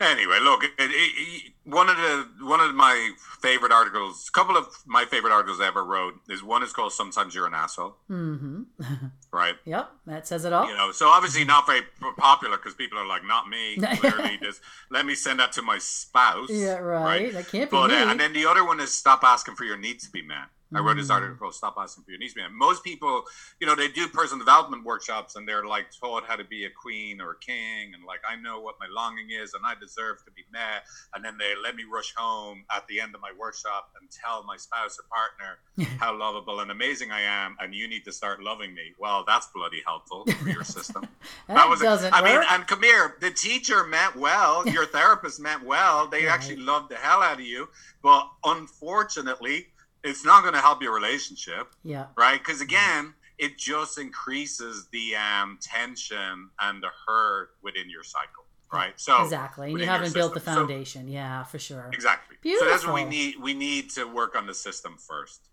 Anyway, 0.00 0.38
look, 0.42 0.64
it, 0.64 0.72
it, 0.78 0.90
it, 0.90 1.51
one 1.64 1.88
of 1.88 1.96
the 1.96 2.26
one 2.40 2.60
of 2.60 2.74
my 2.74 3.12
favorite 3.40 3.72
articles, 3.72 4.28
a 4.28 4.32
couple 4.32 4.56
of 4.56 4.66
my 4.84 5.04
favorite 5.04 5.32
articles 5.32 5.60
I 5.60 5.68
ever 5.68 5.84
wrote 5.84 6.14
is 6.28 6.42
one 6.42 6.62
is 6.62 6.72
called 6.72 6.92
"Sometimes 6.92 7.34
You're 7.34 7.46
an 7.46 7.54
Asshole." 7.54 7.96
Mm-hmm. 8.10 8.62
right. 9.32 9.54
Yep, 9.64 9.90
that 10.06 10.26
says 10.26 10.44
it 10.44 10.52
all. 10.52 10.68
You 10.68 10.76
know, 10.76 10.90
so 10.92 11.08
obviously 11.08 11.44
not 11.44 11.66
very 11.66 11.82
popular 12.16 12.56
because 12.56 12.74
people 12.74 12.98
are 12.98 13.06
like, 13.06 13.24
"Not 13.24 13.48
me." 13.48 13.76
Clearly, 13.96 14.38
just 14.42 14.60
let 14.90 15.06
me 15.06 15.14
send 15.14 15.38
that 15.38 15.52
to 15.52 15.62
my 15.62 15.78
spouse. 15.78 16.50
Yeah, 16.50 16.78
right. 16.78 17.04
right? 17.04 17.32
That 17.32 17.48
can't 17.48 17.70
be 17.70 17.76
but, 17.76 17.88
me. 17.88 17.96
Uh, 17.96 18.10
and 18.10 18.18
then 18.18 18.32
the 18.32 18.46
other 18.46 18.64
one 18.64 18.80
is 18.80 18.92
stop 18.92 19.22
asking 19.22 19.54
for 19.54 19.64
your 19.64 19.76
needs 19.76 20.04
to 20.06 20.10
be 20.10 20.22
met. 20.22 20.46
I 20.74 20.80
wrote 20.80 20.96
this 20.96 21.10
article 21.10 21.36
mm. 21.36 21.38
called 21.38 21.54
"Stop 21.54 21.74
Asking 21.78 22.04
for 22.04 22.10
Your 22.10 22.20
Needs." 22.20 22.36
Man, 22.36 22.50
most 22.56 22.84
people, 22.84 23.24
you 23.60 23.66
know, 23.66 23.74
they 23.74 23.88
do 23.88 24.08
personal 24.08 24.38
development 24.38 24.84
workshops 24.84 25.36
and 25.36 25.46
they're 25.46 25.64
like 25.66 25.86
taught 25.98 26.24
how 26.24 26.36
to 26.36 26.44
be 26.44 26.64
a 26.64 26.70
queen 26.70 27.20
or 27.20 27.32
a 27.32 27.38
king, 27.38 27.94
and 27.94 28.04
like 28.04 28.20
I 28.28 28.36
know 28.36 28.60
what 28.60 28.76
my 28.80 28.86
longing 28.90 29.30
is 29.30 29.54
and 29.54 29.62
I 29.66 29.74
deserve 29.78 30.24
to 30.24 30.30
be 30.32 30.44
met. 30.52 30.84
And 31.14 31.24
then 31.24 31.36
they 31.38 31.54
let 31.62 31.76
me 31.76 31.84
rush 31.90 32.14
home 32.16 32.64
at 32.74 32.86
the 32.88 33.00
end 33.00 33.14
of 33.14 33.20
my 33.20 33.32
workshop 33.38 33.90
and 34.00 34.10
tell 34.10 34.44
my 34.44 34.56
spouse 34.56 34.98
or 34.98 35.04
partner 35.08 35.96
how 35.98 36.18
lovable 36.18 36.60
and 36.60 36.70
amazing 36.70 37.10
I 37.10 37.22
am, 37.22 37.56
and 37.60 37.74
you 37.74 37.88
need 37.88 38.04
to 38.04 38.12
start 38.12 38.42
loving 38.42 38.74
me. 38.74 38.92
Well, 38.98 39.24
that's 39.26 39.48
bloody 39.54 39.82
helpful 39.84 40.24
for 40.26 40.48
your 40.48 40.64
system. 40.64 41.02
that, 41.48 41.54
that 41.54 41.68
was 41.68 41.80
doesn't. 41.80 42.12
I 42.12 42.22
work. 42.22 42.40
mean, 42.40 42.48
and 42.50 42.66
come 42.66 42.82
here, 42.82 43.16
the 43.20 43.30
teacher 43.30 43.84
meant 43.84 44.16
well, 44.16 44.66
your 44.72 44.86
therapist 44.86 45.40
meant 45.40 45.64
well. 45.64 46.08
They 46.08 46.24
right. 46.24 46.34
actually 46.34 46.56
loved 46.56 46.90
the 46.90 46.96
hell 46.96 47.22
out 47.22 47.34
of 47.34 47.40
you, 47.40 47.68
but 48.02 48.28
unfortunately 48.44 49.66
it's 50.04 50.24
not 50.24 50.42
going 50.42 50.54
to 50.54 50.60
help 50.60 50.82
your 50.82 50.94
relationship. 50.94 51.74
Yeah. 51.82 52.06
Right? 52.16 52.38
Because 52.38 52.60
again, 52.60 53.14
it 53.38 53.58
just 53.58 53.98
increases 53.98 54.88
the 54.92 55.16
um, 55.16 55.58
tension 55.60 56.50
and 56.60 56.82
the 56.82 56.88
hurt 57.06 57.50
within 57.62 57.90
your 57.90 58.04
cycle. 58.04 58.44
Right. 58.72 58.94
So 58.96 59.22
exactly, 59.22 59.70
and 59.70 59.78
you 59.78 59.84
haven't 59.84 60.14
built 60.14 60.32
the 60.32 60.40
foundation. 60.40 61.06
So, 61.06 61.12
yeah, 61.12 61.44
for 61.44 61.58
sure. 61.58 61.90
Exactly. 61.92 62.36
Beautiful. 62.40 62.68
So 62.68 62.72
that's 62.72 62.86
what 62.86 62.94
we 62.94 63.04
need. 63.04 63.36
We 63.38 63.52
need 63.52 63.90
to 63.90 64.04
work 64.04 64.34
on 64.34 64.46
the 64.46 64.54
system 64.54 64.96
first. 64.96 65.48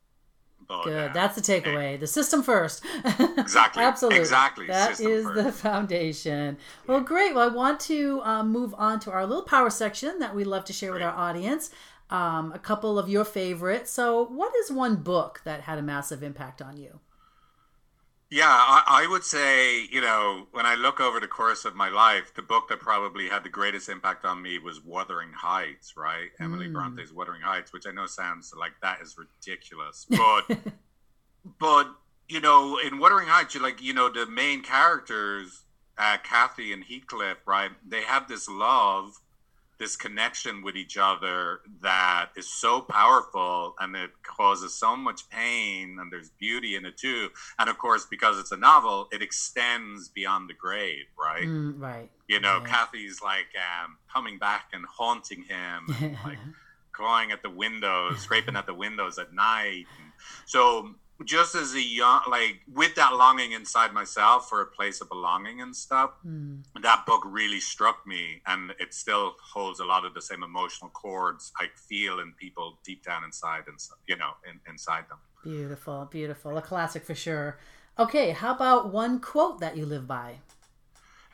But, 0.68 0.84
Good. 0.84 1.10
Uh, 1.10 1.14
that's 1.14 1.36
the 1.36 1.42
takeaway. 1.42 2.00
The 2.00 2.08
system 2.08 2.44
first. 2.44 2.86
exactly. 3.38 3.84
Absolutely. 3.84 4.20
Exactly. 4.20 4.68
That 4.68 4.98
system 4.98 5.12
is 5.12 5.24
first. 5.26 5.44
the 5.44 5.52
foundation. 5.52 6.58
Well, 6.86 7.02
great. 7.02 7.34
Well, 7.34 7.50
I 7.50 7.54
want 7.54 7.80
to 7.82 8.22
um, 8.24 8.52
move 8.52 8.76
on 8.78 9.00
to 9.02 9.12
our 9.12 9.26
little 9.26 9.44
power 9.44 9.70
section 9.70 10.20
that 10.20 10.36
we 10.36 10.44
love 10.44 10.66
to 10.66 10.74
share 10.74 10.92
great. 10.92 11.02
with 11.02 11.08
our 11.08 11.16
audience 11.16 11.72
um, 12.10 12.52
a 12.54 12.60
couple 12.60 12.98
of 12.98 13.10
your 13.10 13.26
favorites. 13.26 13.92
So, 13.92 14.26
what 14.26 14.54
is 14.56 14.72
one 14.72 14.98
book 14.98 15.42
that 15.46 15.62
had 15.62 15.78
a 15.78 15.84
massive 15.84 16.24
impact 16.24 16.62
on 16.62 16.78
you? 16.78 17.00
Yeah, 18.32 18.46
I, 18.48 19.04
I, 19.04 19.08
would 19.08 19.24
say, 19.24 19.86
you 19.86 20.02
know, 20.02 20.48
when 20.52 20.68
I 20.68 20.76
look 20.76 21.00
over 21.00 21.20
the 21.20 21.28
course 21.28 21.66
of 21.66 21.76
my 21.76 21.90
life, 21.90 22.32
the 22.36 22.44
book 22.44 22.70
that 22.70 22.80
probably 22.80 23.28
had 23.28 23.44
the 23.44 23.50
greatest 23.50 23.90
impact 23.90 24.24
on 24.24 24.40
me 24.40 24.60
was 24.60 24.84
Wuthering 24.84 25.32
Heights, 25.32 25.96
right? 25.98 26.30
Mm. 26.40 26.46
Emily 26.46 26.68
Bronte's 26.68 27.12
Wuthering 27.12 27.42
Heights, 27.42 27.74
which 27.74 27.88
I 27.88 27.92
know 27.92 28.06
sounds 28.06 28.54
like 28.56 28.74
that 28.84 29.02
is 29.02 29.18
ridiculous, 29.18 30.06
but, 30.10 30.58
but 31.60 31.88
you 32.28 32.40
know, 32.40 32.78
in 32.78 33.00
Wuthering 33.00 33.28
Heights, 33.28 33.56
you 33.56 33.64
like, 33.64 33.82
you 33.82 33.96
know, 33.96 34.10
the 34.10 34.28
main 34.28 34.62
characters, 34.62 35.64
uh, 35.98 36.18
Kathy 36.24 36.72
and 36.72 36.84
Heathcliff, 36.84 37.38
right? 37.48 37.72
They 37.88 38.02
have 38.02 38.28
this 38.28 38.48
love 38.48 39.20
this 39.80 39.96
connection 39.96 40.62
with 40.62 40.76
each 40.76 40.98
other 40.98 41.62
that 41.82 42.30
is 42.36 42.52
so 42.52 42.82
powerful 42.82 43.76
and 43.80 43.96
it 43.96 44.12
causes 44.24 44.74
so 44.74 44.96
much 44.96 45.30
pain 45.30 45.98
and 46.00 46.12
there's 46.12 46.30
beauty 46.32 46.76
in 46.76 46.86
it 46.86 46.98
too. 46.98 47.30
And 47.58 47.70
of 47.70 47.78
course 47.78 48.06
because 48.10 48.38
it's 48.40 48.52
a 48.52 48.58
novel 48.58 49.08
it 49.12 49.22
extends 49.22 50.10
beyond 50.10 50.50
the 50.50 50.54
grave 50.54 51.06
right? 51.18 51.48
Mm, 51.48 51.80
right. 51.80 52.10
You 52.28 52.40
know 52.40 52.62
kathy's 52.66 53.22
like 53.22 53.48
um, 53.56 53.98
coming 54.12 54.38
back 54.38 54.66
and 54.74 54.86
haunting 54.86 55.44
him 55.44 55.96
and, 56.02 56.18
like 56.26 56.38
going 56.92 57.32
at 57.32 57.42
the 57.42 57.50
windows 57.50 58.20
scraping 58.20 58.56
at 58.56 58.66
the 58.66 58.74
windows 58.74 59.18
at 59.18 59.34
night. 59.34 59.86
And 60.02 60.12
so 60.46 60.96
just 61.26 61.56
as 61.56 61.74
a 61.74 61.82
young 61.82 62.22
like 62.30 62.62
with 62.74 62.96
that 62.96 63.14
longing 63.14 63.52
inside 63.52 63.94
myself 63.94 64.48
for 64.50 64.62
a 64.62 64.66
place 64.66 65.02
of 65.02 65.10
belonging 65.10 65.62
and 65.62 65.76
stuff 65.76 66.12
mm. 66.26 66.62
that 66.82 67.06
book 67.06 67.22
really 67.26 67.60
struck 67.60 68.06
me 68.08 68.42
and 68.48 68.72
it 68.80 68.94
still 68.94 69.36
holds 69.42 69.80
a 69.80 69.86
lot 69.86 70.06
of 70.06 70.14
the 70.14 70.22
same 70.22 70.44
emotional 70.44 70.90
chords 70.92 71.52
i 71.60 71.68
feel 71.76 72.20
in 72.20 72.32
people 72.34 72.78
deep 72.84 73.04
down 73.04 73.24
inside 73.24 73.64
and 73.68 73.78
you 74.08 74.16
know 74.16 74.32
in, 74.50 74.60
inside 74.70 75.06
them. 75.10 75.18
Beautiful 75.44 76.08
beautiful. 76.12 76.58
A 76.58 76.62
classic 76.62 77.04
for 77.04 77.16
sure. 77.16 77.60
Okay 77.98 78.32
how 78.32 78.54
about 78.54 78.92
one 78.92 79.20
quote 79.20 79.60
that 79.60 79.78
you 79.78 79.86
live 79.86 80.08
by 80.08 80.36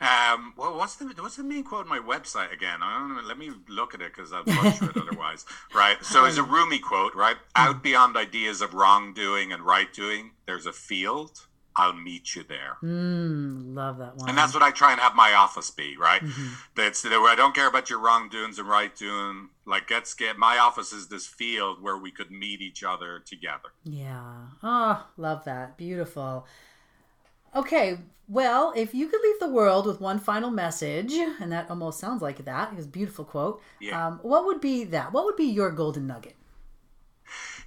um, 0.00 0.52
well, 0.58 0.76
what's 0.76 0.96
the 0.96 1.06
what's 1.18 1.36
the 1.36 1.42
main 1.42 1.64
quote 1.64 1.82
on 1.82 1.88
my 1.88 1.98
website 1.98 2.52
again? 2.52 2.80
I 2.82 2.98
don't 2.98 3.14
know. 3.14 3.22
Let 3.22 3.38
me 3.38 3.50
look 3.68 3.94
at 3.94 4.02
it 4.02 4.14
because 4.14 4.30
I'll 4.30 4.44
butcher 4.44 4.90
it 4.90 4.96
otherwise. 5.08 5.46
Right. 5.74 6.02
So 6.04 6.26
it's 6.26 6.36
a 6.36 6.42
Rumi 6.42 6.78
quote. 6.78 7.14
Right. 7.14 7.36
Out 7.54 7.82
beyond 7.82 8.16
ideas 8.16 8.60
of 8.60 8.74
wrongdoing 8.74 9.52
and 9.52 9.62
right 9.62 9.90
doing, 9.92 10.32
there's 10.46 10.66
a 10.66 10.72
field. 10.72 11.46
I'll 11.78 11.92
meet 11.92 12.34
you 12.34 12.42
there. 12.42 12.78
Mm, 12.82 13.74
love 13.74 13.98
that 13.98 14.16
one. 14.16 14.30
And 14.30 14.38
that's 14.38 14.54
what 14.54 14.62
I 14.62 14.70
try 14.70 14.92
and 14.92 15.00
have 15.00 15.14
my 15.14 15.32
office 15.32 15.70
be. 15.70 15.96
Right. 15.96 16.22
Mm-hmm. 16.22 16.54
That's 16.74 17.04
where 17.04 17.30
I 17.30 17.34
don't 17.34 17.54
care 17.54 17.68
about 17.68 17.88
your 17.90 17.98
wrongdoings 17.98 18.58
and 18.58 18.68
right 18.68 18.94
doing. 18.94 19.50
Like, 19.66 19.90
let's 19.90 20.14
get 20.14 20.38
my 20.38 20.58
office 20.58 20.92
is 20.92 21.08
this 21.08 21.26
field 21.26 21.82
where 21.82 21.96
we 21.96 22.10
could 22.10 22.30
meet 22.30 22.60
each 22.62 22.82
other 22.82 23.18
together. 23.20 23.70
Yeah. 23.84 24.46
Oh, 24.62 25.06
love 25.16 25.44
that. 25.44 25.76
Beautiful. 25.76 26.46
Okay, 27.54 27.98
well, 28.28 28.72
if 28.74 28.94
you 28.94 29.06
could 29.08 29.20
leave 29.22 29.38
the 29.38 29.48
world 29.48 29.86
with 29.86 30.00
one 30.00 30.18
final 30.18 30.50
message, 30.50 31.12
and 31.12 31.52
that 31.52 31.70
almost 31.70 32.00
sounds 32.00 32.22
like 32.22 32.44
that, 32.44 32.72
it's 32.76 32.86
a 32.86 32.88
beautiful 32.88 33.24
quote. 33.24 33.62
Yeah. 33.80 34.06
Um, 34.06 34.18
what 34.22 34.44
would 34.46 34.60
be 34.60 34.84
that? 34.84 35.12
What 35.12 35.24
would 35.24 35.36
be 35.36 35.44
your 35.44 35.70
golden 35.70 36.06
nugget? 36.06 36.36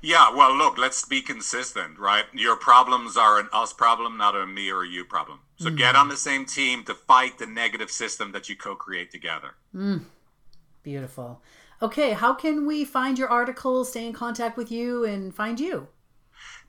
Yeah, 0.01 0.33
well, 0.33 0.55
look, 0.55 0.77
let's 0.77 1.03
be 1.05 1.21
consistent, 1.21 1.99
right? 1.99 2.23
Your 2.33 2.55
problems 2.55 3.17
are 3.17 3.39
an 3.39 3.49
us 3.51 3.73
problem, 3.73 4.17
not 4.17 4.35
a 4.35 4.47
me 4.47 4.71
or 4.71 4.83
a 4.83 4.87
you 4.87 5.03
problem. 5.03 5.39
So 5.57 5.69
mm. 5.69 5.77
get 5.77 5.95
on 5.95 6.07
the 6.07 6.15
same 6.15 6.45
team 6.45 6.83
to 6.85 6.93
fight 6.93 7.37
the 7.37 7.45
negative 7.45 7.91
system 7.91 8.31
that 8.31 8.47
you 8.47 8.55
co 8.55 8.75
create 8.75 9.11
together. 9.11 9.55
Mm. 9.75 10.05
Beautiful. 10.83 11.41
Okay, 11.81 12.11
how 12.11 12.33
can 12.33 12.65
we 12.65 12.85
find 12.85 13.17
your 13.17 13.29
article, 13.29 13.83
stay 13.83 14.05
in 14.05 14.13
contact 14.13 14.57
with 14.57 14.71
you, 14.71 15.05
and 15.05 15.33
find 15.35 15.59
you? 15.59 15.87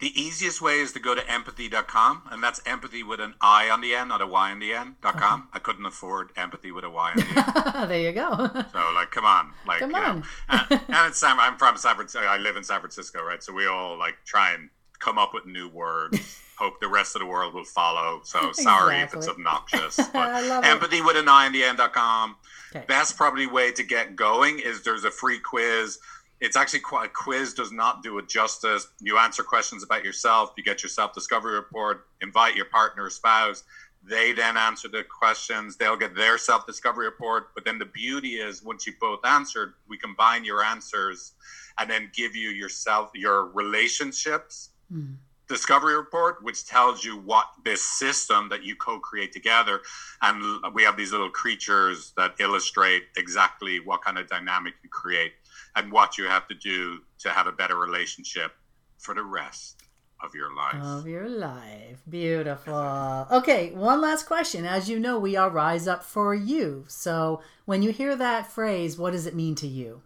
The 0.00 0.18
easiest 0.18 0.62
way 0.62 0.80
is 0.80 0.92
to 0.92 0.98
go 0.98 1.14
to 1.14 1.20
empathi.com, 1.20 2.22
and 2.30 2.42
that's 2.42 2.62
empathy 2.64 3.02
with 3.02 3.20
an 3.20 3.34
I 3.40 3.68
on 3.68 3.82
the 3.82 3.94
end, 3.94 4.08
not 4.08 4.22
a 4.22 4.26
Y 4.26 4.50
on 4.50 4.58
the 4.58 4.72
end.com. 4.72 5.40
Okay. 5.40 5.48
I 5.52 5.58
couldn't 5.58 5.84
afford 5.84 6.30
empathy 6.36 6.72
with 6.72 6.84
a 6.84 6.90
Y 6.90 7.10
on 7.10 7.16
the 7.18 7.72
end. 7.76 7.90
there 7.90 8.00
you 8.00 8.12
go. 8.12 8.30
so, 8.72 8.92
like, 8.94 9.10
come 9.10 9.26
on. 9.26 9.52
Like, 9.66 9.80
come 9.80 9.94
on. 9.94 10.20
Know, 10.20 10.24
and, 10.48 10.72
and 10.72 11.08
it's, 11.08 11.22
I'm 11.22 11.58
from 11.58 11.76
San 11.76 11.96
Francisco. 11.96 12.26
I 12.26 12.38
live 12.38 12.56
in 12.56 12.64
San 12.64 12.80
Francisco, 12.80 13.22
right? 13.22 13.42
So 13.42 13.52
we 13.52 13.66
all, 13.66 13.98
like, 13.98 14.16
try 14.24 14.54
and 14.54 14.70
come 15.00 15.18
up 15.18 15.34
with 15.34 15.44
new 15.44 15.68
words. 15.68 16.40
Hope 16.58 16.80
the 16.80 16.88
rest 16.88 17.16
of 17.16 17.20
the 17.20 17.26
world 17.26 17.54
will 17.54 17.64
follow. 17.64 18.20
So 18.22 18.52
sorry 18.52 18.96
exactly. 18.96 19.18
if 19.18 19.24
it's 19.24 19.28
obnoxious. 19.28 20.00
But 20.12 20.64
empathy 20.64 20.98
it. 20.98 21.04
with 21.04 21.16
an 21.16 21.28
I 21.28 21.46
on 21.46 21.52
the 21.52 21.64
end.com. 21.64 22.36
Okay. 22.74 22.84
Best 22.86 23.16
probably 23.16 23.46
way 23.46 23.72
to 23.72 23.82
get 23.82 24.14
going 24.14 24.60
is 24.60 24.82
there's 24.82 25.04
a 25.04 25.10
free 25.10 25.38
quiz 25.38 25.98
it's 26.40 26.56
actually 26.56 26.80
quite 26.80 27.06
a 27.06 27.08
quiz 27.10 27.52
does 27.54 27.70
not 27.70 28.02
do 28.02 28.18
it 28.18 28.28
justice. 28.28 28.88
You 29.00 29.18
answer 29.18 29.42
questions 29.42 29.84
about 29.84 30.04
yourself 30.04 30.52
you 30.56 30.64
get 30.64 30.82
your 30.82 30.90
self-discovery 30.90 31.54
report 31.54 32.06
invite 32.22 32.56
your 32.56 32.66
partner 32.66 33.04
or 33.04 33.10
spouse. 33.10 33.64
They 34.02 34.32
then 34.32 34.56
answer 34.56 34.88
the 34.88 35.04
questions 35.04 35.76
they'll 35.76 35.96
get 35.96 36.14
their 36.14 36.38
self-discovery 36.38 37.04
report. 37.04 37.48
But 37.54 37.66
then 37.66 37.78
the 37.78 37.84
beauty 37.84 38.36
is 38.36 38.62
once 38.62 38.86
you 38.86 38.94
both 39.00 39.24
answered 39.24 39.74
we 39.88 39.98
combine 39.98 40.44
your 40.44 40.62
answers 40.62 41.32
and 41.78 41.90
then 41.90 42.10
give 42.14 42.34
you 42.34 42.50
yourself 42.50 43.10
your 43.14 43.46
relationships 43.46 44.70
mm. 44.92 45.14
discovery 45.48 45.94
report 45.94 46.42
which 46.42 46.66
tells 46.66 47.04
you 47.04 47.18
what 47.18 47.46
this 47.64 47.82
system 47.82 48.48
that 48.48 48.64
you 48.64 48.74
co-create 48.76 49.32
together. 49.32 49.80
And 50.22 50.42
we 50.72 50.82
have 50.84 50.96
these 50.96 51.12
little 51.12 51.30
creatures 51.30 52.14
that 52.16 52.34
illustrate 52.40 53.04
exactly 53.18 53.78
what 53.80 54.02
kind 54.02 54.16
of 54.16 54.26
dynamic 54.26 54.74
you 54.82 54.88
create 54.88 55.32
and 55.76 55.92
what 55.92 56.18
you 56.18 56.26
have 56.26 56.46
to 56.48 56.54
do 56.54 57.00
to 57.20 57.30
have 57.30 57.46
a 57.46 57.52
better 57.52 57.76
relationship 57.76 58.52
for 58.98 59.14
the 59.14 59.22
rest 59.22 59.82
of 60.22 60.34
your 60.34 60.54
life. 60.54 60.82
Of 60.82 61.06
your 61.06 61.28
life. 61.28 62.02
Beautiful. 62.08 63.26
Okay, 63.30 63.70
one 63.70 64.00
last 64.00 64.26
question. 64.26 64.66
As 64.66 64.88
you 64.88 64.98
know, 64.98 65.18
we 65.18 65.36
are 65.36 65.48
Rise 65.48 65.88
Up 65.88 66.04
for 66.04 66.34
You. 66.34 66.84
So 66.88 67.40
when 67.64 67.82
you 67.82 67.90
hear 67.90 68.14
that 68.16 68.50
phrase, 68.50 68.98
what 68.98 69.12
does 69.12 69.26
it 69.26 69.34
mean 69.34 69.54
to 69.56 69.66
you? 69.66 70.02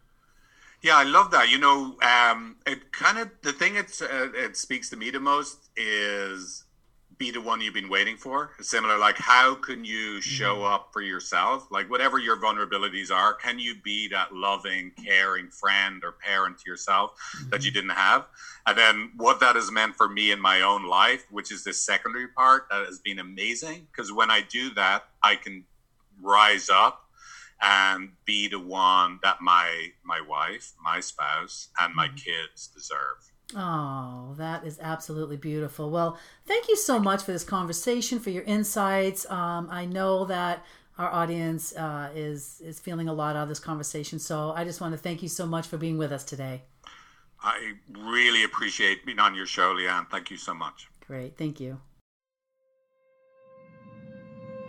Yeah, 0.83 0.99
I 0.99 1.05
love 1.05 1.31
that. 1.31 1.49
You 1.49 1.59
know, 1.59 1.97
um, 2.03 2.57
it 2.67 2.93
kind 2.93 3.19
of 3.19 3.31
the 3.43 3.53
thing 3.53 3.77
it's 3.77 4.03
uh, 4.03 4.29
it 4.35 4.57
speaks 4.57 4.91
to 4.91 4.97
me 4.97 5.11
the 5.11 5.19
most 5.19 5.71
is 5.77 6.65
be 7.19 7.31
the 7.31 7.41
one 7.41 7.61
you've 7.61 7.75
been 7.75 7.89
waiting 7.89 8.17
for. 8.17 8.51
Similar, 8.61 8.99
like 8.99 9.17
how 9.17 9.55
can 9.55 9.85
you 9.85 10.21
show 10.21 10.57
mm-hmm. 10.57 10.73
up 10.73 10.91
for 10.93 11.03
yourself? 11.03 11.69
Like 11.71 11.91
whatever 11.91 12.19
your 12.19 12.37
vulnerabilities 12.37 13.11
are, 13.11 13.35
can 13.35 13.59
you 13.59 13.75
be 13.83 14.09
that 14.09 14.35
loving, 14.35 14.93
caring 15.05 15.49
friend 15.49 16.03
or 16.05 16.13
parent 16.13 16.59
to 16.59 16.71
yourself 16.71 17.13
that 17.51 17.65
you 17.65 17.71
mm-hmm. 17.71 17.89
didn't 17.89 17.97
have? 17.97 18.27
And 18.67 18.77
then 18.77 19.13
what 19.17 19.41
that 19.41 19.57
has 19.57 19.71
meant 19.71 19.97
for 19.97 20.09
me 20.09 20.33
in 20.33 20.41
my 20.41 20.63
own 20.63 20.87
life, 20.87 21.27
which 21.31 21.53
is 21.53 21.65
this 21.65 21.81
secondary 21.81 22.29
part 22.29 22.67
that 22.71 22.87
has 22.87 22.99
been 22.99 23.19
amazing. 23.19 23.87
Because 23.91 24.13
when 24.13 24.31
I 24.31 24.43
do 24.43 24.73
that, 24.75 25.05
I 25.23 25.37
can 25.37 25.65
rise 26.21 26.71
up 26.71 27.03
and 27.63 28.11
be 28.25 28.49
the 28.49 28.59
one 28.59 29.21
that 29.23 29.41
my 29.41 29.89
my 30.05 30.21
wife, 30.21 30.73
my 30.83 31.01
spouse, 31.01 31.69
and 31.81 31.95
my 31.95 32.09
mm-hmm. 32.09 32.17
kids 32.17 32.69
deserve. 32.69 33.34
Oh, 33.55 34.35
that 34.39 34.65
is 34.65 34.79
absolutely 34.81 35.37
beautiful. 35.37 35.91
Well, 35.91 36.19
thank 36.47 36.69
you 36.69 36.77
so 36.77 36.99
much 36.99 37.23
for 37.23 37.33
this 37.33 37.45
conversation, 37.45 38.19
for 38.19 38.31
your 38.31 38.43
insights. 38.45 39.31
Um, 39.31 39.69
I 39.71 39.85
know 39.85 40.25
that 40.25 40.65
our 40.99 41.11
audience 41.11 41.75
uh, 41.77 42.11
is 42.15 42.63
is 42.65 42.81
feeling 42.81 43.09
a 43.09 43.13
lot 43.13 43.37
out 43.37 43.45
of 43.45 43.49
this 43.49 43.61
conversation, 43.61 44.19
so 44.19 44.53
I 44.57 44.65
just 44.65 44.81
want 44.81 44.93
to 44.93 44.99
thank 44.99 45.23
you 45.23 45.29
so 45.29 45.45
much 45.47 45.67
for 45.67 45.77
being 45.77 45.99
with 45.99 46.13
us 46.13 46.25
today. 46.25 46.63
I 47.43 47.75
really 47.91 48.45
appreciate 48.45 49.05
being 49.05 49.19
on 49.19 49.35
your 49.35 49.47
show, 49.47 49.75
Leanne. 49.75 50.09
Thank 50.11 50.31
you 50.31 50.37
so 50.37 50.55
much. 50.55 50.89
Great, 51.07 51.37
thank 51.37 51.61
you. 51.61 51.79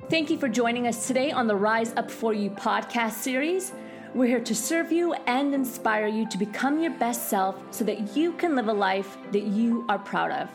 Thank 0.09 0.29
you 0.29 0.37
for 0.37 0.49
joining 0.49 0.85
us 0.85 1.07
today 1.07 1.31
on 1.31 1.47
the 1.47 1.55
Rise 1.55 1.93
Up 1.95 2.11
For 2.11 2.33
You 2.33 2.51
podcast 2.51 3.13
series. 3.13 3.71
We're 4.15 4.27
here 4.27 4.39
to 4.45 4.55
serve 4.55 4.93
you 4.93 5.11
and 5.27 5.53
inspire 5.53 6.07
you 6.07 6.25
to 6.29 6.37
become 6.37 6.79
your 6.79 6.91
best 6.91 7.27
self 7.27 7.61
so 7.71 7.83
that 7.83 8.15
you 8.15 8.31
can 8.31 8.55
live 8.55 8.69
a 8.69 8.73
life 8.73 9.17
that 9.33 9.43
you 9.43 9.83
are 9.89 9.99
proud 9.99 10.31
of. 10.31 10.49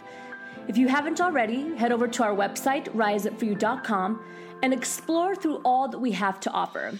If 0.66 0.78
you 0.78 0.88
haven't 0.88 1.20
already, 1.20 1.76
head 1.76 1.92
over 1.92 2.08
to 2.08 2.22
our 2.22 2.34
website, 2.34 2.84
riseupforyou.com, 2.94 4.24
and 4.62 4.72
explore 4.72 5.36
through 5.36 5.60
all 5.62 5.88
that 5.88 5.98
we 5.98 6.10
have 6.12 6.40
to 6.40 6.50
offer. 6.52 6.98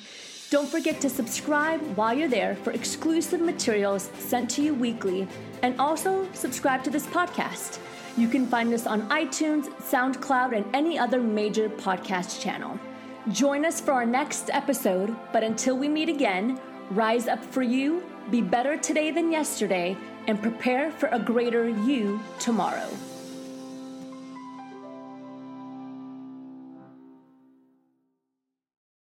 Don't 0.50 0.68
forget 0.68 1.00
to 1.00 1.08
subscribe 1.08 1.80
while 1.96 2.12
you're 2.12 2.28
there 2.28 2.56
for 2.56 2.72
exclusive 2.72 3.40
materials 3.40 4.10
sent 4.18 4.50
to 4.50 4.62
you 4.62 4.74
weekly, 4.74 5.26
and 5.62 5.80
also 5.80 6.28
subscribe 6.34 6.84
to 6.84 6.90
this 6.90 7.06
podcast. 7.06 7.78
You 8.18 8.28
can 8.28 8.46
find 8.46 8.74
us 8.74 8.86
on 8.86 9.08
iTunes, 9.08 9.70
SoundCloud, 9.80 10.54
and 10.54 10.66
any 10.76 10.98
other 10.98 11.22
major 11.22 11.70
podcast 11.70 12.38
channel. 12.38 12.78
Join 13.28 13.66
us 13.66 13.82
for 13.82 13.92
our 13.92 14.06
next 14.06 14.48
episode, 14.50 15.14
but 15.30 15.44
until 15.44 15.76
we 15.76 15.88
meet 15.88 16.08
again, 16.08 16.58
rise 16.90 17.28
up 17.28 17.44
for 17.44 17.62
you, 17.62 18.02
be 18.30 18.40
better 18.40 18.78
today 18.78 19.10
than 19.10 19.30
yesterday, 19.30 19.94
and 20.26 20.40
prepare 20.40 20.90
for 20.90 21.10
a 21.10 21.18
greater 21.18 21.68
you 21.68 22.18
tomorrow. 22.38 22.88